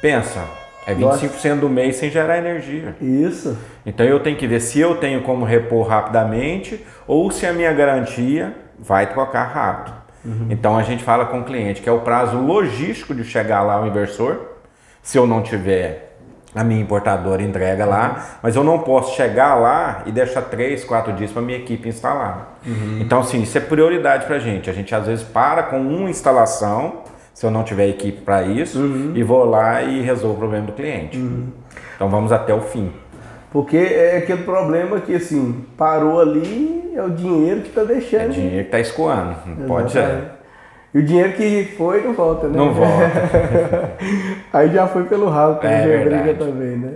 [0.00, 0.44] Pensa,
[0.86, 1.26] é Nossa.
[1.26, 2.96] 25% do mês sem gerar energia.
[3.00, 3.56] Isso.
[3.86, 7.72] Então eu tenho que ver se eu tenho como repor rapidamente ou se a minha
[7.72, 10.02] garantia vai trocar rápido.
[10.48, 13.80] Então a gente fala com o cliente que é o prazo logístico de chegar lá
[13.80, 14.38] o inversor.
[15.02, 16.16] Se eu não tiver
[16.54, 21.12] a minha importadora entrega lá, mas eu não posso chegar lá e deixar três, quatro
[21.14, 22.58] dias para minha equipe instalar.
[23.00, 24.70] Então assim, isso é prioridade para a gente.
[24.70, 28.78] A gente às vezes para com uma instalação, se eu não tiver equipe para isso,
[29.14, 31.18] e vou lá e resolvo o problema do cliente.
[31.96, 32.92] Então vamos até o fim.
[33.50, 38.22] Porque é aquele problema que assim, parou ali, é o dinheiro que tá deixando.
[38.22, 40.24] É dinheiro que está escoando, não pode ser.
[40.94, 42.56] E o dinheiro que foi não volta, né?
[42.56, 43.92] Não volta.
[44.52, 46.38] Aí já foi pelo ralo, É já briga verdade.
[46.38, 46.92] também, né?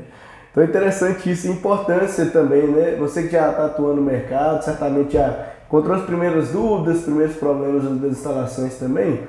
[0.50, 2.96] Então é interessante isso, importância também, né?
[2.98, 7.36] Você que já está atuando no mercado, certamente já encontrou as primeiras dúvidas, os primeiros
[7.36, 9.20] problemas das instalações também.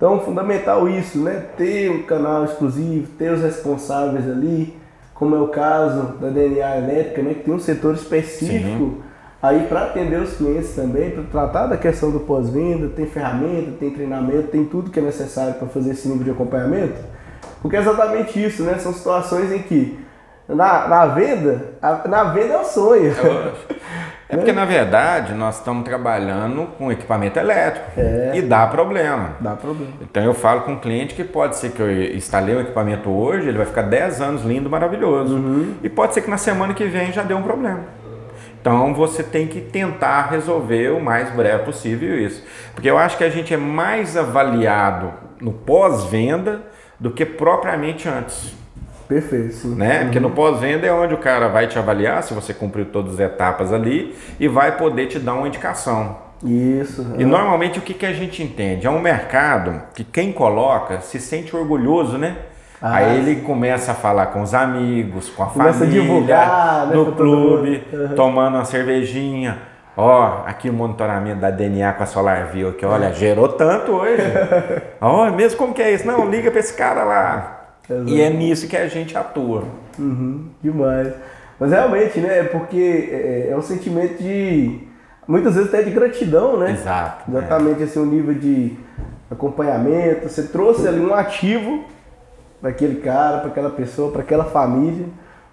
[0.00, 1.44] Então, fundamental isso, né?
[1.58, 4.74] Ter um canal exclusivo, ter os responsáveis ali,
[5.14, 7.34] como é o caso da DNA Elétrica, né?
[7.34, 8.94] Que tem um setor específico
[9.42, 13.90] aí para atender os clientes também, para tratar da questão do pós-venda, tem ferramenta, tem
[13.90, 16.94] treinamento, tem tudo que é necessário para fazer esse nível de acompanhamento.
[17.60, 18.78] Porque é exatamente isso, né?
[18.78, 19.98] São situações em que
[20.48, 23.10] na, na venda, a- na venda é o sonho.
[23.12, 23.52] É
[24.36, 27.90] porque, na verdade, nós estamos trabalhando com equipamento elétrico
[28.34, 29.36] e dá problema.
[29.40, 29.92] Dá problema.
[30.00, 33.48] Então eu falo com o cliente que pode ser que eu instalei um equipamento hoje,
[33.48, 35.36] ele vai ficar 10 anos lindo, maravilhoso.
[35.82, 38.00] E pode ser que na semana que vem já dê um problema.
[38.60, 42.44] Então você tem que tentar resolver o mais breve possível isso.
[42.74, 46.62] Porque eu acho que a gente é mais avaliado no pós-venda
[46.98, 48.59] do que propriamente antes.
[49.10, 49.74] Perfeito, sim.
[49.74, 50.04] né?
[50.04, 53.18] Porque no pós-venda é onde o cara vai te avaliar se você cumpriu todas as
[53.18, 56.16] etapas ali e vai poder te dar uma indicação.
[56.44, 57.04] Isso.
[57.18, 58.86] E normalmente o que, que a gente entende?
[58.86, 62.36] É um mercado que quem coloca se sente orgulhoso, né?
[62.80, 66.86] Ah, Aí ele começa a falar com os amigos, com a Começa a família, divulgar,
[66.86, 67.82] né, no clube.
[67.92, 68.14] Uhum.
[68.14, 69.58] tomando uma cervejinha.
[69.96, 74.22] Ó, aqui o monitoramento da DNA com a SolarView aqui, olha, gerou tanto hoje.
[75.02, 76.06] Ó, mesmo como que é isso?
[76.06, 77.59] Não, liga pra esse cara lá.
[78.06, 79.64] E é nisso que a gente atua.
[79.98, 81.12] Uhum, demais.
[81.58, 82.38] Mas realmente, né?
[82.38, 84.80] é Porque é, é um sentimento de.
[85.26, 86.72] Muitas vezes até de gratidão, né?
[86.72, 87.30] Exato.
[87.30, 88.76] Exatamente assim, um nível de
[89.30, 90.28] acompanhamento.
[90.28, 91.84] Você trouxe ali um ativo
[92.60, 95.06] para aquele cara, para aquela pessoa, para aquela família.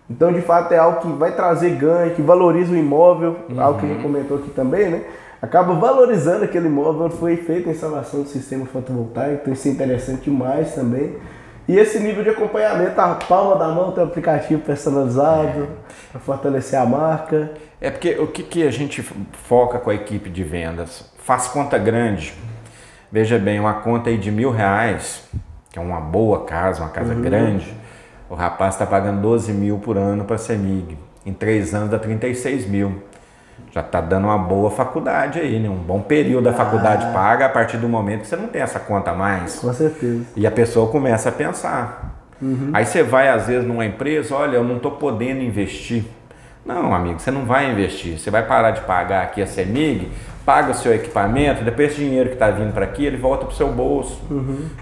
[0.10, 3.86] Então, de fato, é algo que vai trazer ganho, que valoriza o imóvel, algo que
[3.86, 5.04] a gente comentou aqui também, né?
[5.41, 9.71] acaba valorizando aquele imóvel onde foi feita a instalação do sistema fotovoltaico, então isso é
[9.71, 11.15] interessante demais também.
[11.67, 15.67] E esse nível de acompanhamento, a palma da mão tem um aplicativo personalizado
[16.12, 17.51] para fortalecer a marca.
[17.82, 21.12] É porque o que, que a gente foca com a equipe de vendas?
[21.17, 22.34] Faz conta grande.
[23.12, 25.23] Veja bem, uma conta aí de mil reais,
[25.69, 27.73] que é uma boa casa, uma casa grande,
[28.30, 30.97] o rapaz está pagando 12 mil por ano para a CEMIG.
[31.25, 33.03] Em três anos dá 36 mil.
[33.72, 35.70] Já está dando uma boa faculdade aí, né?
[35.70, 38.80] Um bom período da faculdade paga a partir do momento que você não tem essa
[38.80, 39.60] conta mais.
[39.60, 40.26] Com certeza.
[40.36, 42.15] E a pessoa começa a pensar.
[42.74, 46.06] Aí você vai, às vezes, numa empresa, olha, eu não estou podendo investir.
[46.65, 48.20] Não, amigo, você não vai investir.
[48.20, 50.12] Você vai parar de pagar aqui a CEMIG,
[50.46, 53.54] paga o seu equipamento, depois esse dinheiro que está vindo para aqui, ele volta para
[53.54, 54.22] o seu bolso.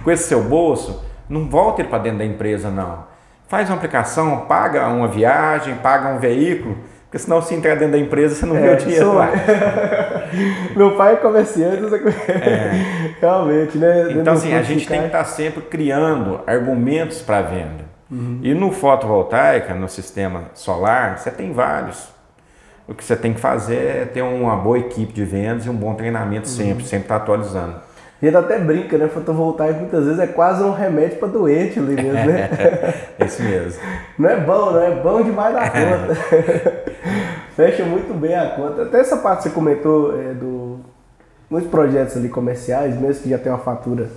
[0.03, 3.05] Com esse seu bolso, não volta ele para dentro da empresa, não.
[3.47, 6.77] Faz uma aplicação, paga uma viagem, paga um veículo,
[7.15, 9.29] porque senão se entrar dentro da empresa, você não vê o dinheiro sou- lá.
[10.75, 12.01] Meu pai é comerciante, você
[13.21, 14.03] realmente, né?
[14.03, 17.85] Dentro Então, assim, a gente tem que estar sempre criando argumentos para venda.
[18.41, 22.09] E no fotovoltaica, no sistema solar, você tem vários.
[22.87, 25.75] O que você tem que fazer é ter uma boa equipe de vendas e um
[25.75, 27.75] bom treinamento sempre, sempre estar atualizando.
[28.21, 29.07] A gente até brinca, né?
[29.07, 32.49] Fotovoltaico muitas vezes é quase um remédio para doente ali mesmo, né?
[33.19, 33.81] É isso mesmo.
[34.17, 36.15] Não é bom, não é bom demais da conta.
[37.55, 38.83] Fecha muito bem a conta.
[38.83, 40.79] Até essa parte que você comentou é, do
[41.49, 44.09] muitos projetos ali comerciais, mesmo que já tem uma fatura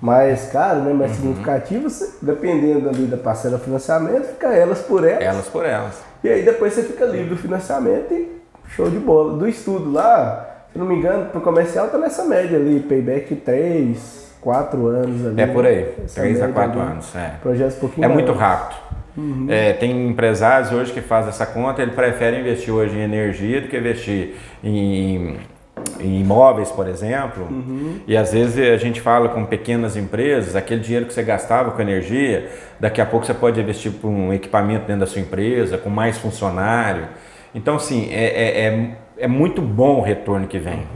[0.00, 5.22] mais cara, né, mais significativa, você, dependendo ali da parcela financiamento, fica elas por elas.
[5.22, 6.02] Elas por elas.
[6.24, 9.36] E aí depois você fica livre do financiamento e show de bola.
[9.36, 14.36] Do estudo lá, se não me engano, pro comercial tá nessa média ali, payback 3,
[14.40, 15.40] 4 anos ali.
[15.40, 16.90] É por aí, Essa 3 a média 4 ali.
[16.90, 17.16] anos.
[17.16, 17.32] É.
[17.42, 18.80] Projetos um pouquinho É muito rápido.
[19.48, 23.68] É, tem empresários hoje que fazem essa conta, ele prefere investir hoje em energia do
[23.68, 25.36] que investir em,
[26.00, 27.46] em imóveis, por exemplo.
[28.06, 31.82] E às vezes a gente fala com pequenas empresas, aquele dinheiro que você gastava com
[31.82, 32.48] energia,
[32.80, 36.16] daqui a pouco você pode investir para um equipamento dentro da sua empresa, com mais
[36.16, 37.06] funcionário.
[37.54, 38.90] Então, assim, é, é, é,
[39.22, 40.86] é muito bom o retorno que vem.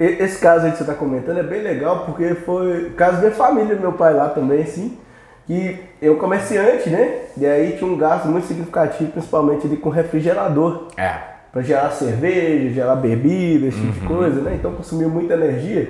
[0.00, 3.20] E- Esse caso aí que você está comentando é bem legal porque foi o caso
[3.22, 4.98] da família, meu pai lá também, assim,
[5.46, 7.20] que eu comerciante, né?
[7.36, 11.14] E aí tinha um gasto muito significativo, principalmente ali com refrigerador, É.
[11.52, 14.54] para gerar cerveja, gerar bebida, esse tipo de coisa, né?
[14.58, 15.88] Então consumiu muita energia.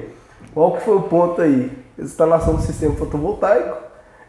[0.53, 1.71] Qual que foi o ponto aí?
[1.99, 3.77] Instalação do sistema fotovoltaico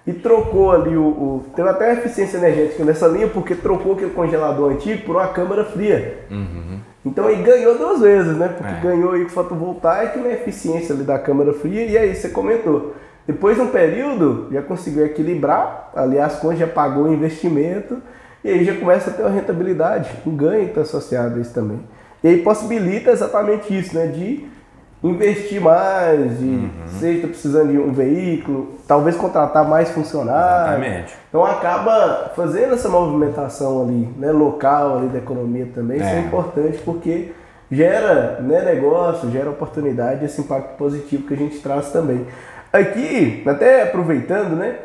[0.08, 4.72] e trocou ali o, o- Teve até eficiência energética nessa linha, porque trocou aquele congelador
[4.72, 6.20] antigo por uma câmara fria.
[7.06, 8.48] Então aí ganhou duas vezes, né?
[8.58, 8.80] Porque É.
[8.82, 12.96] ganhou aí com fotovoltaico e na eficiência ali da câmara fria, e aí você comentou.
[13.28, 17.98] Depois de um período, já conseguiu equilibrar, ali as contas já pagou o investimento,
[18.44, 21.80] e aí já começa a ter uma rentabilidade, um ganho está associado a isso também.
[22.24, 24.08] E aí possibilita exatamente isso, né?
[24.08, 24.48] De
[25.10, 30.86] investir mais, de seja tá precisando de um veículo, talvez contratar mais funcionários.
[30.86, 31.14] Exatamente.
[31.30, 36.20] Então acaba fazendo essa movimentação ali, né, local ali da economia também, isso é É.
[36.22, 37.32] importante porque
[37.72, 42.26] gera né, negócio, gera oportunidade, esse impacto positivo que a gente traz também.
[42.72, 44.76] Aqui, até aproveitando, né,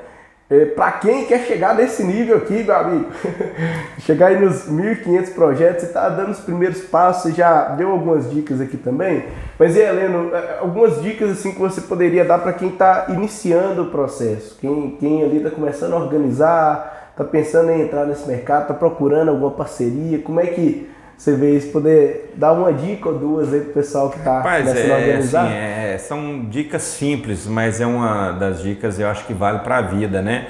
[0.74, 3.06] para quem quer chegar nesse nível aqui, meu amigo,
[4.00, 8.60] chegar aí nos 1.500 projetos, você está dando os primeiros passos, já deu algumas dicas
[8.60, 12.70] aqui também, mas e Heleno, eh, algumas dicas assim que você poderia dar para quem
[12.70, 18.04] está iniciando o processo, quem, quem ali está começando a organizar, está pensando em entrar
[18.04, 22.72] nesse mercado, está procurando alguma parceria, como é que você vê isso, poder dar uma
[22.72, 25.44] dica ou duas aí pro pessoal que está começando a é, organizar?
[25.44, 29.76] assim, é, são dicas simples, mas é uma das dicas eu acho que vale para
[29.76, 30.48] a vida, né?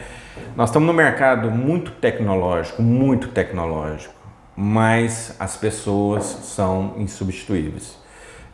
[0.54, 4.14] Nós estamos no mercado muito tecnológico, muito tecnológico,
[4.56, 7.98] mas as pessoas são insubstituíveis.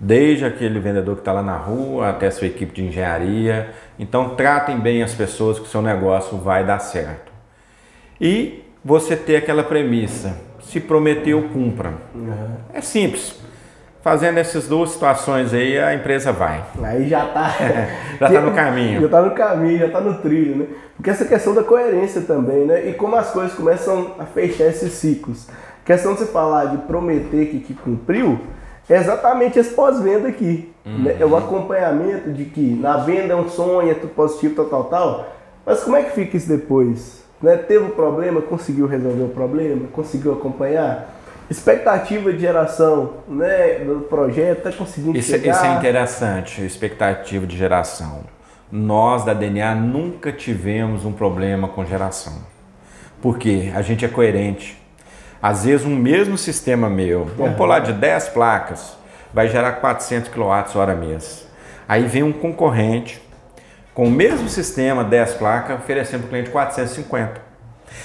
[0.00, 3.74] Desde aquele vendedor que está lá na rua até a sua equipe de engenharia.
[3.98, 7.30] Então, tratem bem as pessoas que o seu negócio vai dar certo.
[8.18, 11.92] E você ter aquela premissa: se prometeu, cumpra.
[12.72, 13.38] É simples.
[14.02, 16.62] Fazendo essas duas situações aí, a empresa vai.
[16.82, 17.50] Aí já tá.
[18.20, 19.00] Já tá no caminho.
[19.02, 20.66] Já tá no caminho, já tá no trilho, né?
[20.96, 22.88] Porque essa questão da coerência também, né?
[22.88, 25.48] E como as coisas começam a fechar esses ciclos.
[25.50, 28.38] A questão de você falar de prometer que, que cumpriu
[28.88, 30.72] é exatamente esse pós-venda aqui.
[30.84, 31.16] né?
[31.18, 34.84] É o acompanhamento de que na venda é um sonho, é tudo positivo, tal, tal,
[34.84, 35.26] tal.
[35.66, 37.25] Mas como é que fica isso depois?
[37.42, 37.56] Né?
[37.56, 41.14] Teve um problema, conseguiu resolver o problema, conseguiu acompanhar.
[41.48, 45.54] Expectativa de geração né, do projeto, tá conseguindo Isso, chegar.
[45.54, 48.22] isso é interessante, expectativa de geração.
[48.70, 52.32] Nós da DNA nunca tivemos um problema com geração.
[53.22, 54.76] Porque a gente é coerente.
[55.40, 58.96] Às vezes um mesmo sistema meu, vamos pular de 10 placas,
[59.32, 61.46] vai gerar 400 kWh mês.
[61.88, 63.20] Aí vem um concorrente
[63.96, 67.40] com o mesmo sistema, 10 placas, oferecendo para o cliente 450.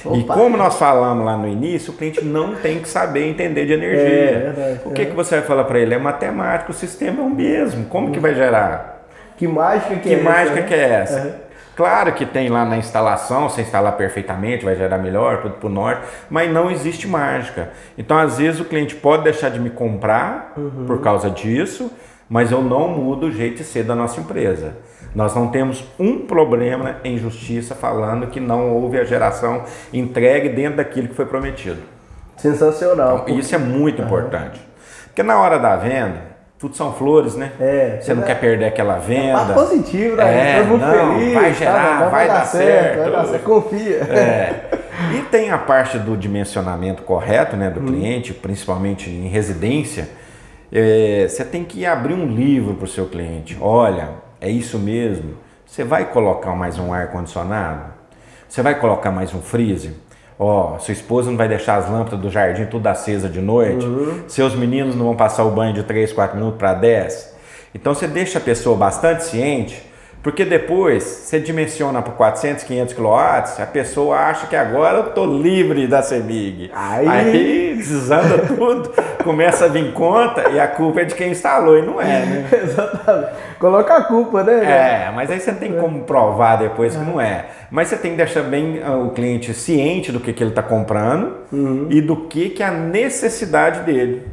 [0.05, 0.33] E Opa.
[0.35, 4.01] como nós falamos lá no início, o cliente não tem que saber entender de energia.
[4.01, 5.05] É, verdade, o que, é.
[5.07, 5.93] que você vai falar para ele?
[5.93, 7.87] É matemático, o sistema é o mesmo.
[7.87, 9.05] Como que vai gerar?
[9.35, 10.61] Que mágica que, Que é essa, mágica né?
[10.61, 11.19] que é essa?
[11.23, 11.31] Uhum.
[11.75, 16.03] Claro que tem lá na instalação, se instalar perfeitamente, vai gerar melhor, tudo pro norte,
[16.29, 17.69] mas não existe mágica.
[17.97, 20.85] Então, às vezes, o cliente pode deixar de me comprar Uhum.
[20.87, 21.91] por causa disso,
[22.29, 24.73] mas eu não mudo o jeito de ser da nossa empresa.
[25.13, 30.77] Nós não temos um problema em justiça falando que não houve a geração entregue dentro
[30.77, 31.79] daquilo que foi prometido.
[32.37, 33.23] Sensacional.
[33.23, 34.59] Então, isso é muito importante.
[35.07, 37.51] Porque na hora da venda, tudo são flores, né?
[37.59, 39.45] É, Você não é- quer perder aquela venda.
[39.45, 40.59] Tá positivo, né?
[40.59, 41.33] É, mundo não, feliz.
[41.33, 42.99] vai tá, gerar, vai dar certo.
[42.99, 43.43] Vai dar certo.
[43.43, 43.97] Confia.
[43.97, 44.81] É.
[45.17, 50.07] E tem a parte do dimensionamento correto né, do cliente, principalmente em residência.
[50.71, 53.57] É, você tem que abrir um livro para o seu cliente.
[53.59, 54.09] Olha,
[54.41, 55.35] é isso mesmo.
[55.65, 57.93] Você vai colocar mais um ar-condicionado?
[58.49, 59.93] Você vai colocar mais um freezer?
[60.37, 63.85] Ó, sua esposa não vai deixar as lâmpadas do jardim tudo acesa de noite?
[64.27, 67.35] Seus meninos não vão passar o banho de 3, 4 minutos para 10?
[67.75, 69.81] Então você deixa a pessoa bastante ciente,
[70.23, 73.07] porque depois você dimensiona para 400, 500 kW,
[73.59, 76.69] a pessoa acha que agora eu tô livre da CEMIG.
[76.75, 78.91] Aí- Aí desanda tudo,
[79.23, 82.49] começa a vir conta e a culpa é de quem instalou e não é, né?
[82.63, 83.29] Exatamente.
[83.59, 85.07] Coloca a culpa, né?
[85.07, 87.45] É, mas aí você tem como provar depois que não é.
[87.71, 90.61] Mas você tem que deixar bem ah, o cliente ciente do que, que ele está
[90.63, 91.33] comprando
[91.89, 94.27] e do que, que é a necessidade dele.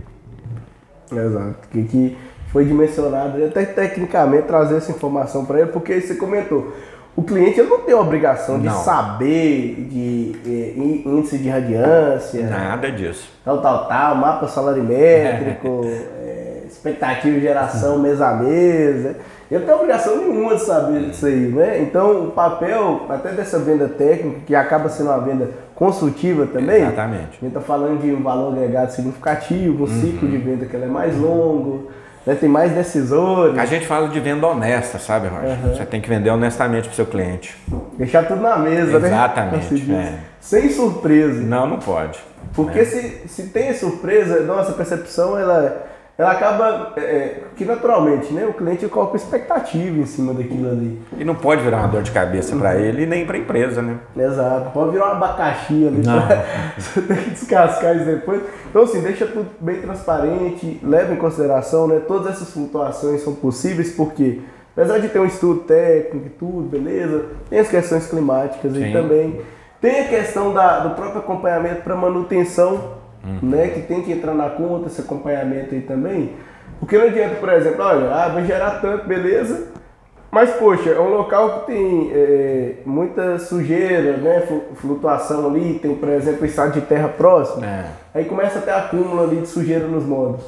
[1.11, 1.69] Exato.
[1.71, 2.17] Que, que
[2.53, 6.73] foi dimensionado, até tecnicamente trazer essa informação para ele, porque você comentou,
[7.17, 8.75] o cliente ele não tem a obrigação de Não.
[8.85, 13.29] saber de eh, í- índice de radiância, Nada disso.
[13.45, 19.03] tal, tal, tal, mapa salarimétrico, eh, expectativa de geração mês a mês.
[19.05, 19.15] né?
[19.51, 21.81] Ele não tem obrigação nenhuma de saber disso aí, né?
[21.83, 27.23] Então o papel, até dessa venda técnica, que acaba sendo uma venda consultiva também, Exatamente.
[27.29, 30.87] a gente está falando de um valor agregado significativo, um ciclo de venda que é
[30.87, 31.91] mais longo,
[32.35, 32.39] né?
[32.39, 35.57] tem mais decisores, A gente fala de venda honesta, sabe, Roger?
[35.75, 37.57] Você tem que vender honestamente para o seu cliente.
[37.97, 39.09] deixar tudo na mesa, né?
[39.09, 39.91] Exatamente, se diz.
[39.91, 40.15] é.
[40.41, 41.41] Sem surpresa.
[41.43, 42.19] Não, não pode.
[42.55, 45.87] Porque se, se tem surpresa, nossa percepção ela,
[46.19, 48.45] ela acaba é, é, que naturalmente, né?
[48.45, 51.01] O cliente coloca expectativa em cima daquilo ali.
[51.17, 53.81] E não pode virar uma dor de cabeça para ele e nem para a empresa,
[53.81, 53.99] né?
[54.17, 54.71] Exato.
[54.71, 56.05] Pode virar um abacaxi ali.
[56.05, 56.27] Não.
[56.27, 56.45] pra-
[56.77, 58.43] Você tem que descascar isso depois.
[58.69, 62.03] Então assim, deixa tudo bem transparente, leva em consideração, né?
[62.09, 64.41] Todas essas flutuações são possíveis porque
[64.77, 68.93] apesar de ter um estudo técnico e tudo, beleza, tem as questões climáticas aí Sim.
[68.93, 69.41] também.
[69.81, 72.98] Tem a questão da, do próprio acompanhamento para manutenção,
[73.43, 73.69] né?
[73.69, 76.33] Que tem que entrar na conta esse acompanhamento aí também.
[76.81, 79.69] Porque não adianta, por exemplo, olha, ah, vai gerar tanto, beleza.
[80.31, 84.43] Mas, poxa, é um local que tem é, muita sujeira, né?
[84.47, 87.65] flu- Flutuação ali, tem, por exemplo, estado de terra próximo.
[87.65, 87.87] É.
[88.15, 90.45] Aí começa a ter acúmulo ali de sujeira nos módulos.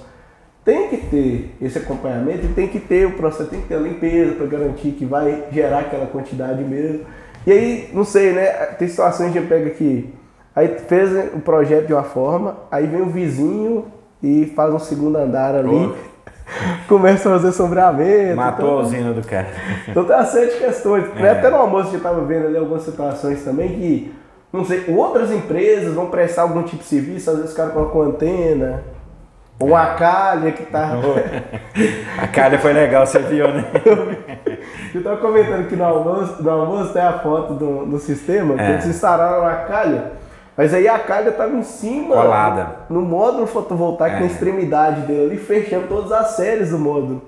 [0.63, 3.81] Tem que ter esse acompanhamento e tem que ter o processo, tem que ter a
[3.81, 7.07] limpeza para garantir que vai gerar aquela quantidade mesmo.
[7.47, 8.47] E aí, não sei, né?
[8.79, 10.13] Tem situações que a gente pega aqui.
[10.55, 13.87] Aí fez o projeto de uma forma, aí vem o vizinho
[14.23, 15.95] e faz um segundo andar ali,
[16.89, 18.37] começa a fazer sombreamento.
[18.37, 19.47] Matou então- a usina do cara.
[19.89, 21.05] então tem uma série de questões.
[21.17, 21.31] É.
[21.31, 24.15] Até no almoço a gente estava vendo ali algumas situações também que,
[24.53, 28.01] não sei, outras empresas vão prestar algum tipo de serviço, às vezes o cara colocam
[28.01, 28.83] uma antena,
[29.61, 29.71] ou É.
[29.73, 30.95] uma calha que tá.
[32.21, 33.65] A calha foi legal, você viu, né?
[34.93, 38.63] Eu tava comentando que no almoço, no almoço tem a foto do, do sistema, que
[38.63, 38.71] É.
[38.73, 40.13] eles instalaram a calha,
[40.57, 42.67] mas aí a calha tava em cima, Colada.
[42.91, 44.21] no módulo fotovoltaico, É.
[44.21, 47.23] na extremidade dele ali, fechando todas as séries do módulo.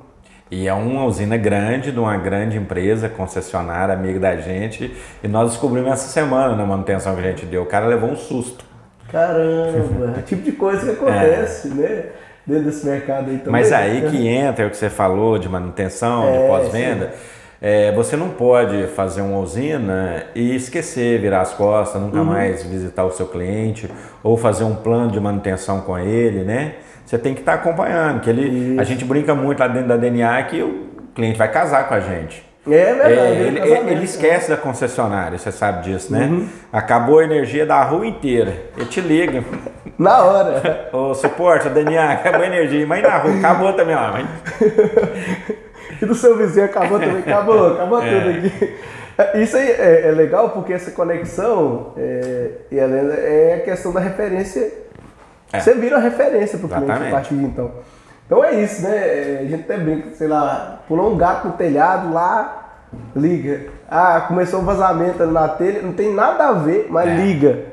[0.51, 4.95] E é uma usina grande, de uma grande empresa, concessionária, amiga da gente.
[5.25, 7.63] E nós descobrimos essa semana na manutenção que a gente deu.
[7.63, 8.63] O cara levou um susto.
[9.11, 12.07] Caramba, é tipo de coisa que acontece, né?
[12.47, 13.49] Dentro desse mercado aí também.
[13.49, 13.51] É.
[13.51, 17.15] Mas aí que entra o que você falou de manutenção, É, de pós-venda.
[17.65, 22.25] É, você não pode fazer uma usina e esquecer, virar as costas, nunca Uhum.
[22.25, 23.89] mais visitar o seu cliente
[24.21, 26.73] ou fazer um plano de manutenção com ele, né?
[27.07, 30.43] Você tem que estar acompanhando, que ele, a gente brinca muito lá dentro da DNA
[30.43, 32.45] que o cliente vai casar com a gente.
[32.67, 33.13] É verdade.
[33.13, 36.27] É, é ele, ele esquece da concessionária, você sabe disso, né?
[36.27, 36.49] Uhum.
[36.73, 38.55] Acabou a energia da rua inteira.
[38.77, 39.41] Ele te liga.
[39.41, 39.45] né?
[39.99, 40.89] Na hora.
[40.93, 42.85] Ô, suporte, DNA, acabou a energia.
[42.87, 44.11] Mas na rua, acabou também, ó.
[44.13, 44.27] Mas
[46.03, 47.19] E do seu vizinho acabou também.
[47.21, 48.21] Acabou, acabou É.
[48.21, 48.75] tudo aqui.
[49.41, 54.73] Isso aí é, é legal porque essa conexão é, é a questão da referência.
[55.53, 55.61] É.
[55.61, 57.71] Você vira a referência para o cliente a partir de então.
[58.27, 58.97] Então é isso, né?
[58.97, 63.67] É, A gente até brinca, sei lá, pulou um gato no telhado lá, liga.
[63.89, 67.15] Ah, começou um vazamento na telha, não tem nada a ver, mas É.
[67.15, 67.72] liga.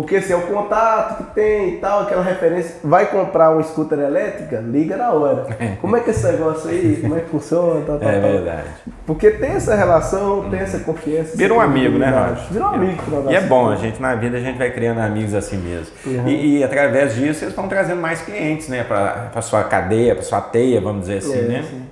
[0.00, 2.76] Porque assim, é o contato que tem e tal, aquela referência.
[2.82, 4.58] Vai comprar uma scooter elétrica?
[4.60, 5.46] Liga na hora.
[5.80, 6.98] Como é que é esse negócio aí?
[7.00, 7.82] Como é que funciona?
[7.86, 8.30] Tal, tal, É tal.
[8.30, 8.68] verdade.
[9.06, 11.36] Porque tem essa relação, tem essa confiança.
[11.36, 12.10] Vira um amigo, né.
[12.10, 12.44] Roger?
[12.52, 13.02] Vira um amigo.
[13.30, 15.92] E é bom, a gente na vida a gente vai criando amigos assim mesmo.
[16.06, 16.28] Uhum.
[16.28, 18.84] E, e através disso eles vão trazendo mais clientes, né?
[18.84, 21.64] Pra, pra sua cadeia, pra sua teia, vamos dizer assim, É, né?
[21.68, 21.82] sim.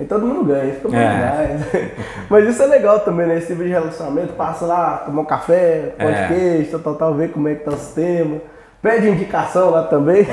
[0.00, 1.46] Aí todo mundo ganha, fica bom É.
[1.46, 1.90] demais.
[2.30, 3.36] Mas isso é legal também, né?
[3.36, 6.64] Esse tipo de relacionamento, passa lá, tomar um café, pão É.
[6.70, 8.38] tal, tal, tal, ver como é que tá o sistema.
[8.80, 10.26] Pede indicação lá também.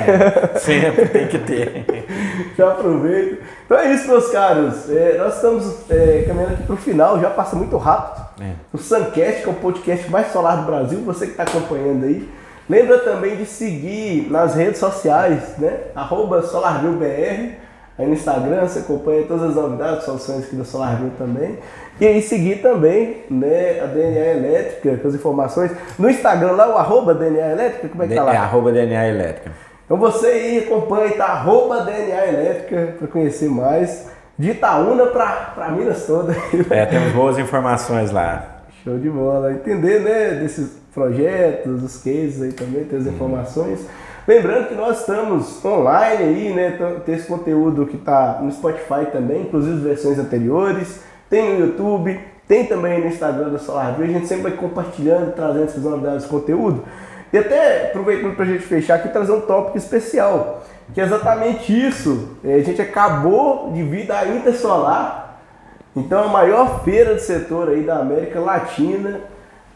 [0.56, 1.86] Sempre tem que ter.
[2.58, 3.40] já aproveito.
[3.66, 4.90] Então é isso, meus caros.
[4.90, 8.26] É, nós estamos é, caminhando aqui pro final, já passa muito rápido.
[8.42, 8.52] É.
[8.72, 12.30] O Suncast, que é o podcast mais solar do Brasil, você que está acompanhando aí.
[12.70, 15.78] Lembra também de seguir nas redes sociais, né?
[15.94, 17.67] Arroba SolarViewBR.
[17.98, 21.58] Aí no Instagram você acompanha todas as novidades, soluções aqui da SolarView também.
[22.00, 25.72] E aí seguir também né, a DNA Elétrica, com as informações.
[25.98, 28.34] No Instagram lá, o arroba DNA Elétrica, como é que tá lá?
[28.34, 29.52] É arroba DNA Elétrica.
[29.86, 31.26] Então você aí acompanha, tá?
[31.26, 34.06] Arroba DNA Elétrica para conhecer mais.
[34.38, 36.36] De Itaúna para Minas toda.
[36.70, 38.66] É, temos boas informações lá.
[38.84, 39.52] Show de bola.
[39.54, 43.88] Entender, né, desses projetos, os cases aí também, ter as informações.
[44.28, 46.78] Lembrando que nós estamos online aí, né?
[47.06, 51.02] Tem esse conteúdo que está no Spotify também, inclusive versões anteriores.
[51.30, 54.04] Tem no YouTube, tem também no Instagram da SolarView.
[54.04, 56.84] A gente sempre vai compartilhando, trazendo essas novidades de conteúdo.
[57.32, 60.62] E até aproveitando para a gente fechar aqui, trazer um tópico especial,
[60.94, 62.38] que é exatamente isso.
[62.44, 65.38] É, A gente acabou de vir da Intersolar,
[65.96, 69.22] então a maior feira do setor aí da América Latina,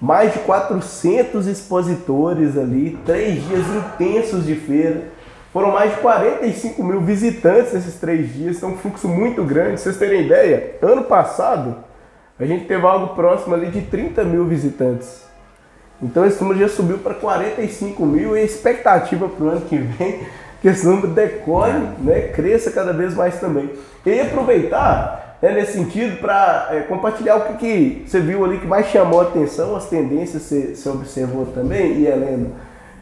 [0.01, 5.03] mais de 400 expositores ali, três dias intensos de feira.
[5.53, 9.73] Foram mais de 45 mil visitantes nesses três dias, então um fluxo muito grande.
[9.73, 11.75] Pra vocês terem ideia, ano passado
[12.39, 15.23] a gente teve algo próximo ali de 30 mil visitantes.
[16.01, 19.77] Então esse número já subiu para 45 mil e a expectativa para o ano que
[19.77, 20.25] vem
[20.61, 23.69] que esse número decore, né, cresça cada vez mais também.
[24.05, 28.87] E aproveitar né, nesse sentido para compartilhar o que, que você viu ali que mais
[28.87, 32.47] chamou a atenção, as tendências que você, você observou também, e Helena.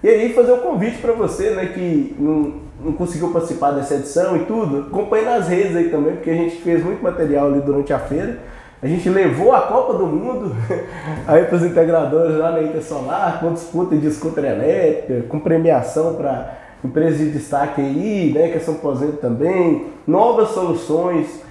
[0.02, 4.38] E aí fazer um convite para você né, que não, não conseguiu participar dessa edição
[4.38, 7.92] e tudo, acompanhe nas redes aí também, porque a gente fez muito material ali durante
[7.92, 8.38] a feira.
[8.82, 10.56] A gente levou a Copa do Mundo
[11.28, 16.58] aí para os integradores lá na Intersolar, com disputa de scooter elétrica, com premiação para
[16.82, 21.42] empresas de destaque aí, né, que é São Posento também, novas soluções,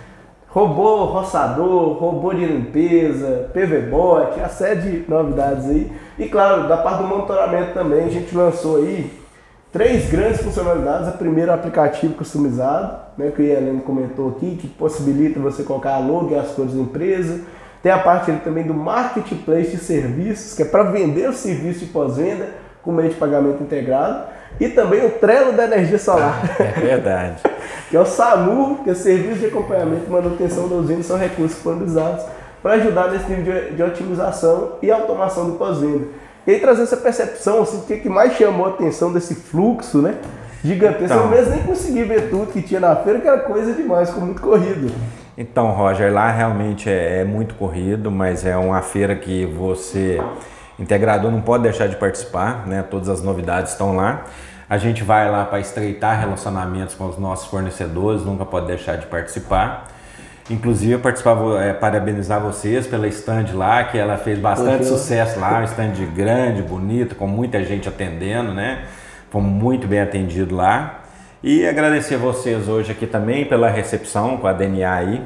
[0.49, 5.93] robô roçador, robô de limpeza, PVBot, a série de novidades aí.
[6.19, 9.11] E claro, da parte do monitoramento também, a gente lançou aí
[9.71, 11.09] três grandes funcionalidades.
[11.09, 15.95] A primeira, o aplicativo customizado, né, que o Helena comentou aqui, que possibilita você colocar
[15.95, 17.41] a logo e as cores da empresa.
[17.83, 21.87] Tem a parte também do marketplace de serviços, que é para vender o serviço de
[21.87, 22.49] pós-venda
[22.83, 24.38] com meio de pagamento integrado.
[24.61, 27.43] E também o Trello da energia solar, É verdade.
[27.89, 31.55] que é o SAMU, que é Serviço de Acompanhamento e Manutenção da Usina, são recursos
[31.55, 32.25] disponibilizados
[32.63, 36.07] para ajudar nesse nível de, de otimização e automação do pós-venda.
[36.47, 39.99] E aí trazer essa percepção, assim, o que, que mais chamou a atenção desse fluxo,
[39.99, 40.17] né?
[40.65, 41.05] Gigantesco.
[41.05, 41.25] Então.
[41.25, 44.25] Eu mesmo nem consegui ver tudo que tinha na feira, que era coisa demais, ficou
[44.25, 44.91] muito corrido.
[45.37, 50.21] Então, Roger, lá realmente é, é muito corrido, mas é uma feira que você,
[50.79, 52.83] integrador, não pode deixar de participar, né?
[52.83, 54.25] Todas as novidades estão lá.
[54.71, 59.07] A gente vai lá para estreitar relacionamentos com os nossos fornecedores, nunca pode deixar de
[59.07, 59.89] participar.
[60.51, 64.91] Inclusive, eu participar, vou, é, parabenizar vocês pela stand lá, que ela fez bastante Poxa.
[64.91, 68.85] sucesso lá, um stand grande, bonito, com muita gente atendendo, né?
[69.31, 71.01] Fomos muito bem atendidos lá.
[71.43, 75.23] E agradecer vocês hoje aqui também pela recepção com a DNA aí.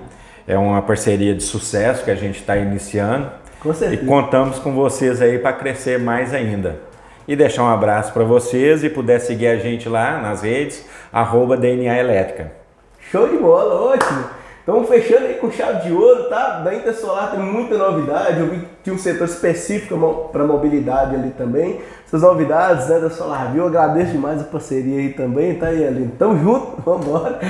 [0.46, 3.30] É uma parceria de sucesso que a gente está iniciando.
[3.62, 4.06] Com E certeza.
[4.06, 6.80] contamos com vocês aí para crescer mais ainda.
[7.28, 11.56] E deixar um abraço para vocês e puder seguir a gente lá nas redes, arroba
[11.56, 12.50] DNA Elétrica.
[13.10, 14.24] Show de bola, ótimo.
[14.62, 16.60] Então, fechando aí com chave de ouro, tá?
[16.60, 18.40] Da Intersolar tem muita novidade.
[18.40, 21.80] Eu vi que tinha um setor específico para mobilidade ali também.
[22.06, 26.12] Essas novidades né, da SolarView, eu agradeço demais a parceria aí também, tá aí, Aline?
[26.18, 27.40] Tamo junto, vambora.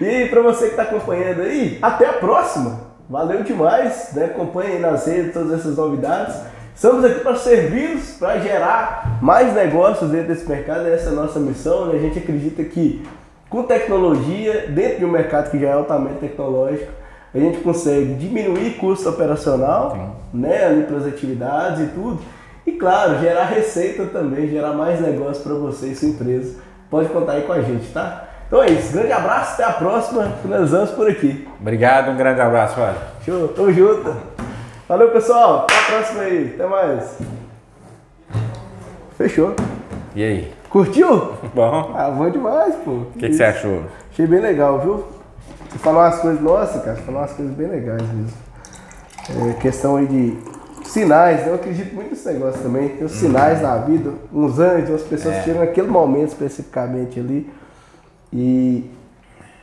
[0.00, 2.93] E para você que tá acompanhando aí, até a próxima.
[3.08, 4.26] Valeu demais, né?
[4.26, 6.36] Acompanhe aí nas redes todas essas novidades.
[6.74, 10.88] Estamos aqui para servi-los, para gerar mais negócios dentro desse mercado.
[10.88, 11.98] Essa é a nossa missão, né?
[11.98, 13.06] A gente acredita que
[13.50, 16.90] com tecnologia, dentro de um mercado que já é altamente tecnológico,
[17.34, 22.20] a gente consegue diminuir custo operacional, né, ali para as atividades e tudo.
[22.66, 26.56] E claro, gerar receita também, gerar mais negócio para você e sua empresa.
[26.90, 28.28] Pode contar aí com a gente, tá?
[28.54, 28.92] Então é isso.
[28.92, 30.32] Grande abraço, até a próxima.
[30.40, 31.44] Finalizamos por aqui.
[31.60, 32.94] Obrigado, um grande abraço, Roger.
[33.24, 34.14] Show, tamo junto.
[34.88, 35.66] Valeu, pessoal.
[35.68, 36.52] Até a próxima aí.
[36.54, 37.18] Até mais.
[39.18, 39.56] Fechou.
[40.14, 40.52] E aí?
[40.70, 41.32] Curtiu?
[41.52, 42.92] Bom, Ah, bom demais, pô.
[42.92, 43.82] o que, que você achou?
[44.12, 45.04] Achei bem legal, viu?
[45.72, 48.38] Você falou umas coisas, nossa, cara, você falou umas coisas bem legais mesmo.
[49.50, 50.38] É, questão aí de
[50.88, 51.48] sinais, né?
[51.48, 52.90] eu acredito muito nesse negócio também.
[52.90, 55.42] Tem os sinais na vida, uns anjos, umas pessoas É.
[55.42, 57.50] chegam naquele momento especificamente ali.
[58.34, 58.90] E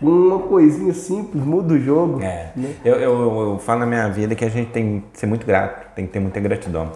[0.01, 2.21] uma coisinha simples muda o jogo.
[2.23, 2.73] É, né?
[2.83, 5.93] eu, eu, eu falo na minha vida que a gente tem que ser muito grato,
[5.93, 6.91] tem que ter muita gratidão,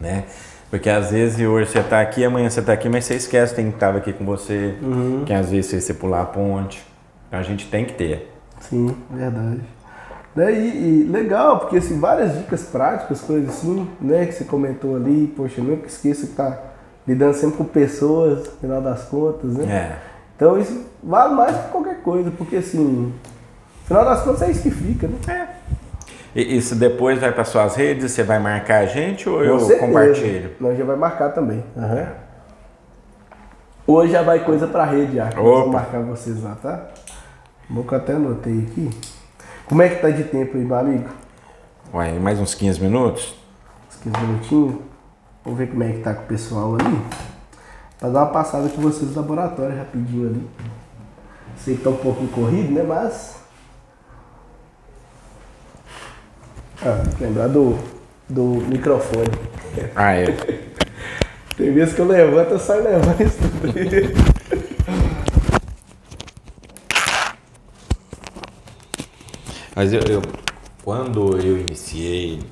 [0.00, 0.24] né?
[0.70, 3.68] Porque às vezes hoje você tá aqui, amanhã você tá aqui, mas você esquece quem
[3.68, 4.74] estava aqui com você,
[5.24, 6.84] que às vezes você, você pular a ponte.
[7.28, 8.32] Então a gente tem que ter.
[8.60, 9.60] Sim, verdade.
[10.34, 14.96] Né, E, e legal, porque assim, várias dicas práticas, coisas assim, né, que você comentou
[14.96, 16.58] ali, poxa, nunca esqueça que tá
[17.06, 19.64] lidando sempre com pessoas, no final das contas, né?
[19.66, 20.13] É.
[20.36, 24.62] Então isso vale mais que qualquer coisa, porque assim, no final das contas é isso
[24.62, 25.48] que fica, né?
[26.34, 29.86] E isso depois vai para suas redes, você vai marcar a gente ou eu certeza.
[29.86, 30.50] compartilho?
[30.58, 31.62] Nós já vai marcar também.
[31.76, 32.08] Aham.
[33.86, 35.26] Hoje já vai coisa pra rede já.
[35.30, 36.86] Vou marcar vocês lá, tá?
[37.70, 38.90] Vou que até anotei aqui.
[39.66, 41.08] Como é que tá de tempo aí, meu amigo?
[41.92, 43.34] Ué, mais uns 15 minutos?
[43.88, 44.74] Uns 15 minutinhos.
[45.44, 47.00] Vamos ver como é que tá com o pessoal ali.
[47.98, 50.46] Pra dar uma passada com vocês no laboratório rapidinho ali.
[51.56, 52.82] Sei que tá um pouquinho corrido, né?
[52.82, 53.36] Mas.
[56.82, 57.78] Ah, lembrar do,
[58.28, 59.30] do microfone.
[59.94, 60.26] Ah, é.
[61.56, 63.72] Tem vezes que eu levanto, eu saio levando isso tudo.
[69.74, 70.22] Mas eu, eu-
[70.84, 72.42] quando eu iniciei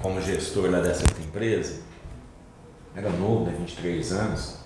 [0.00, 1.80] como gestor lá dessa empresa,
[2.94, 3.54] era novo, né?
[3.58, 4.61] 23 anos.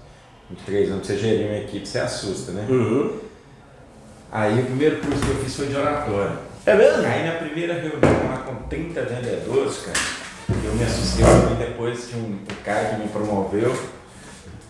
[0.50, 2.66] 23 anos, você gerir uma equipe, você assusta, né?
[4.30, 6.38] Aí o primeiro curso que eu fiz foi de oratório.
[6.64, 7.06] É mesmo?
[7.06, 9.98] Aí na primeira reunião lá com 30 vendedores, cara,
[10.64, 13.74] eu me assustei e depois tinha um, um cara que me promoveu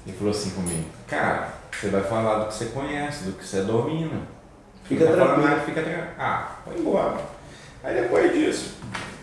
[0.07, 3.63] e falou assim comigo, cara, você vai falar do que você conhece, do que você
[3.63, 4.23] domina.
[4.85, 5.43] Fica tranquilo.
[5.43, 6.09] nada, fica tranquilo.
[6.19, 7.17] Ah, vai embora.
[7.83, 8.77] Aí depois disso,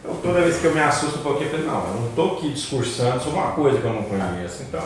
[0.03, 2.35] eu, toda vez que eu me assusto um pouquinho, eu falei, não, eu não tô
[2.35, 4.81] aqui discursando sobre uma coisa que eu não conheço, então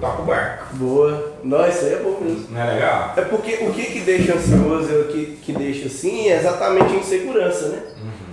[0.00, 0.76] toca o barco.
[0.76, 1.34] Boa.
[1.44, 2.46] Nossa, isso aí é bom mesmo.
[2.50, 3.14] Não é legal?
[3.16, 6.96] É porque o que que deixa ansioso, o que, que deixa assim, é exatamente a
[6.96, 7.82] insegurança, né?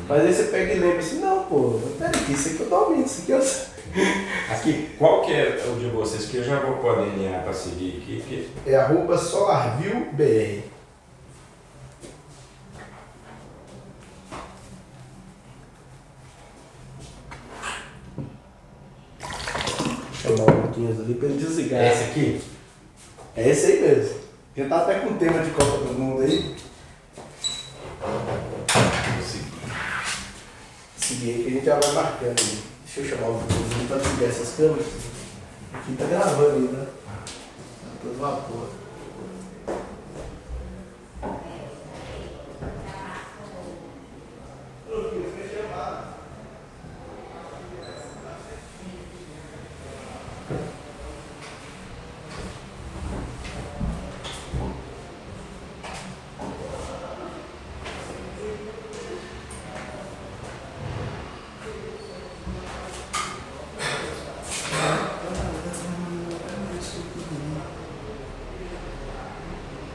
[0.08, 3.22] Mas aí você pega e lembra assim, não, pô, peraí, isso aqui eu domino, isso
[3.24, 3.78] aqui eu sei.
[4.52, 7.54] Aqui, qual que é o de vocês que eu já vou pôr a DNA para
[7.54, 10.64] seguir aqui, porque É arroba SolarViewBR.
[20.78, 21.82] Marquinhos ali pra ele desligar.
[21.82, 22.42] é esse aqui?
[23.36, 24.18] É esse aí mesmo.
[24.56, 26.56] Já tá até com tema de Copa do Mundo aí.
[28.02, 29.46] Vou seguir.
[30.98, 32.64] Seguir aí que a gente já vai marcando aí.
[32.86, 34.88] Deixa eu chamar o Vitorzinho pra desligar essas câmeras.
[35.74, 36.78] Aqui tá gravando ainda.
[36.78, 38.70] Tá todo vapor.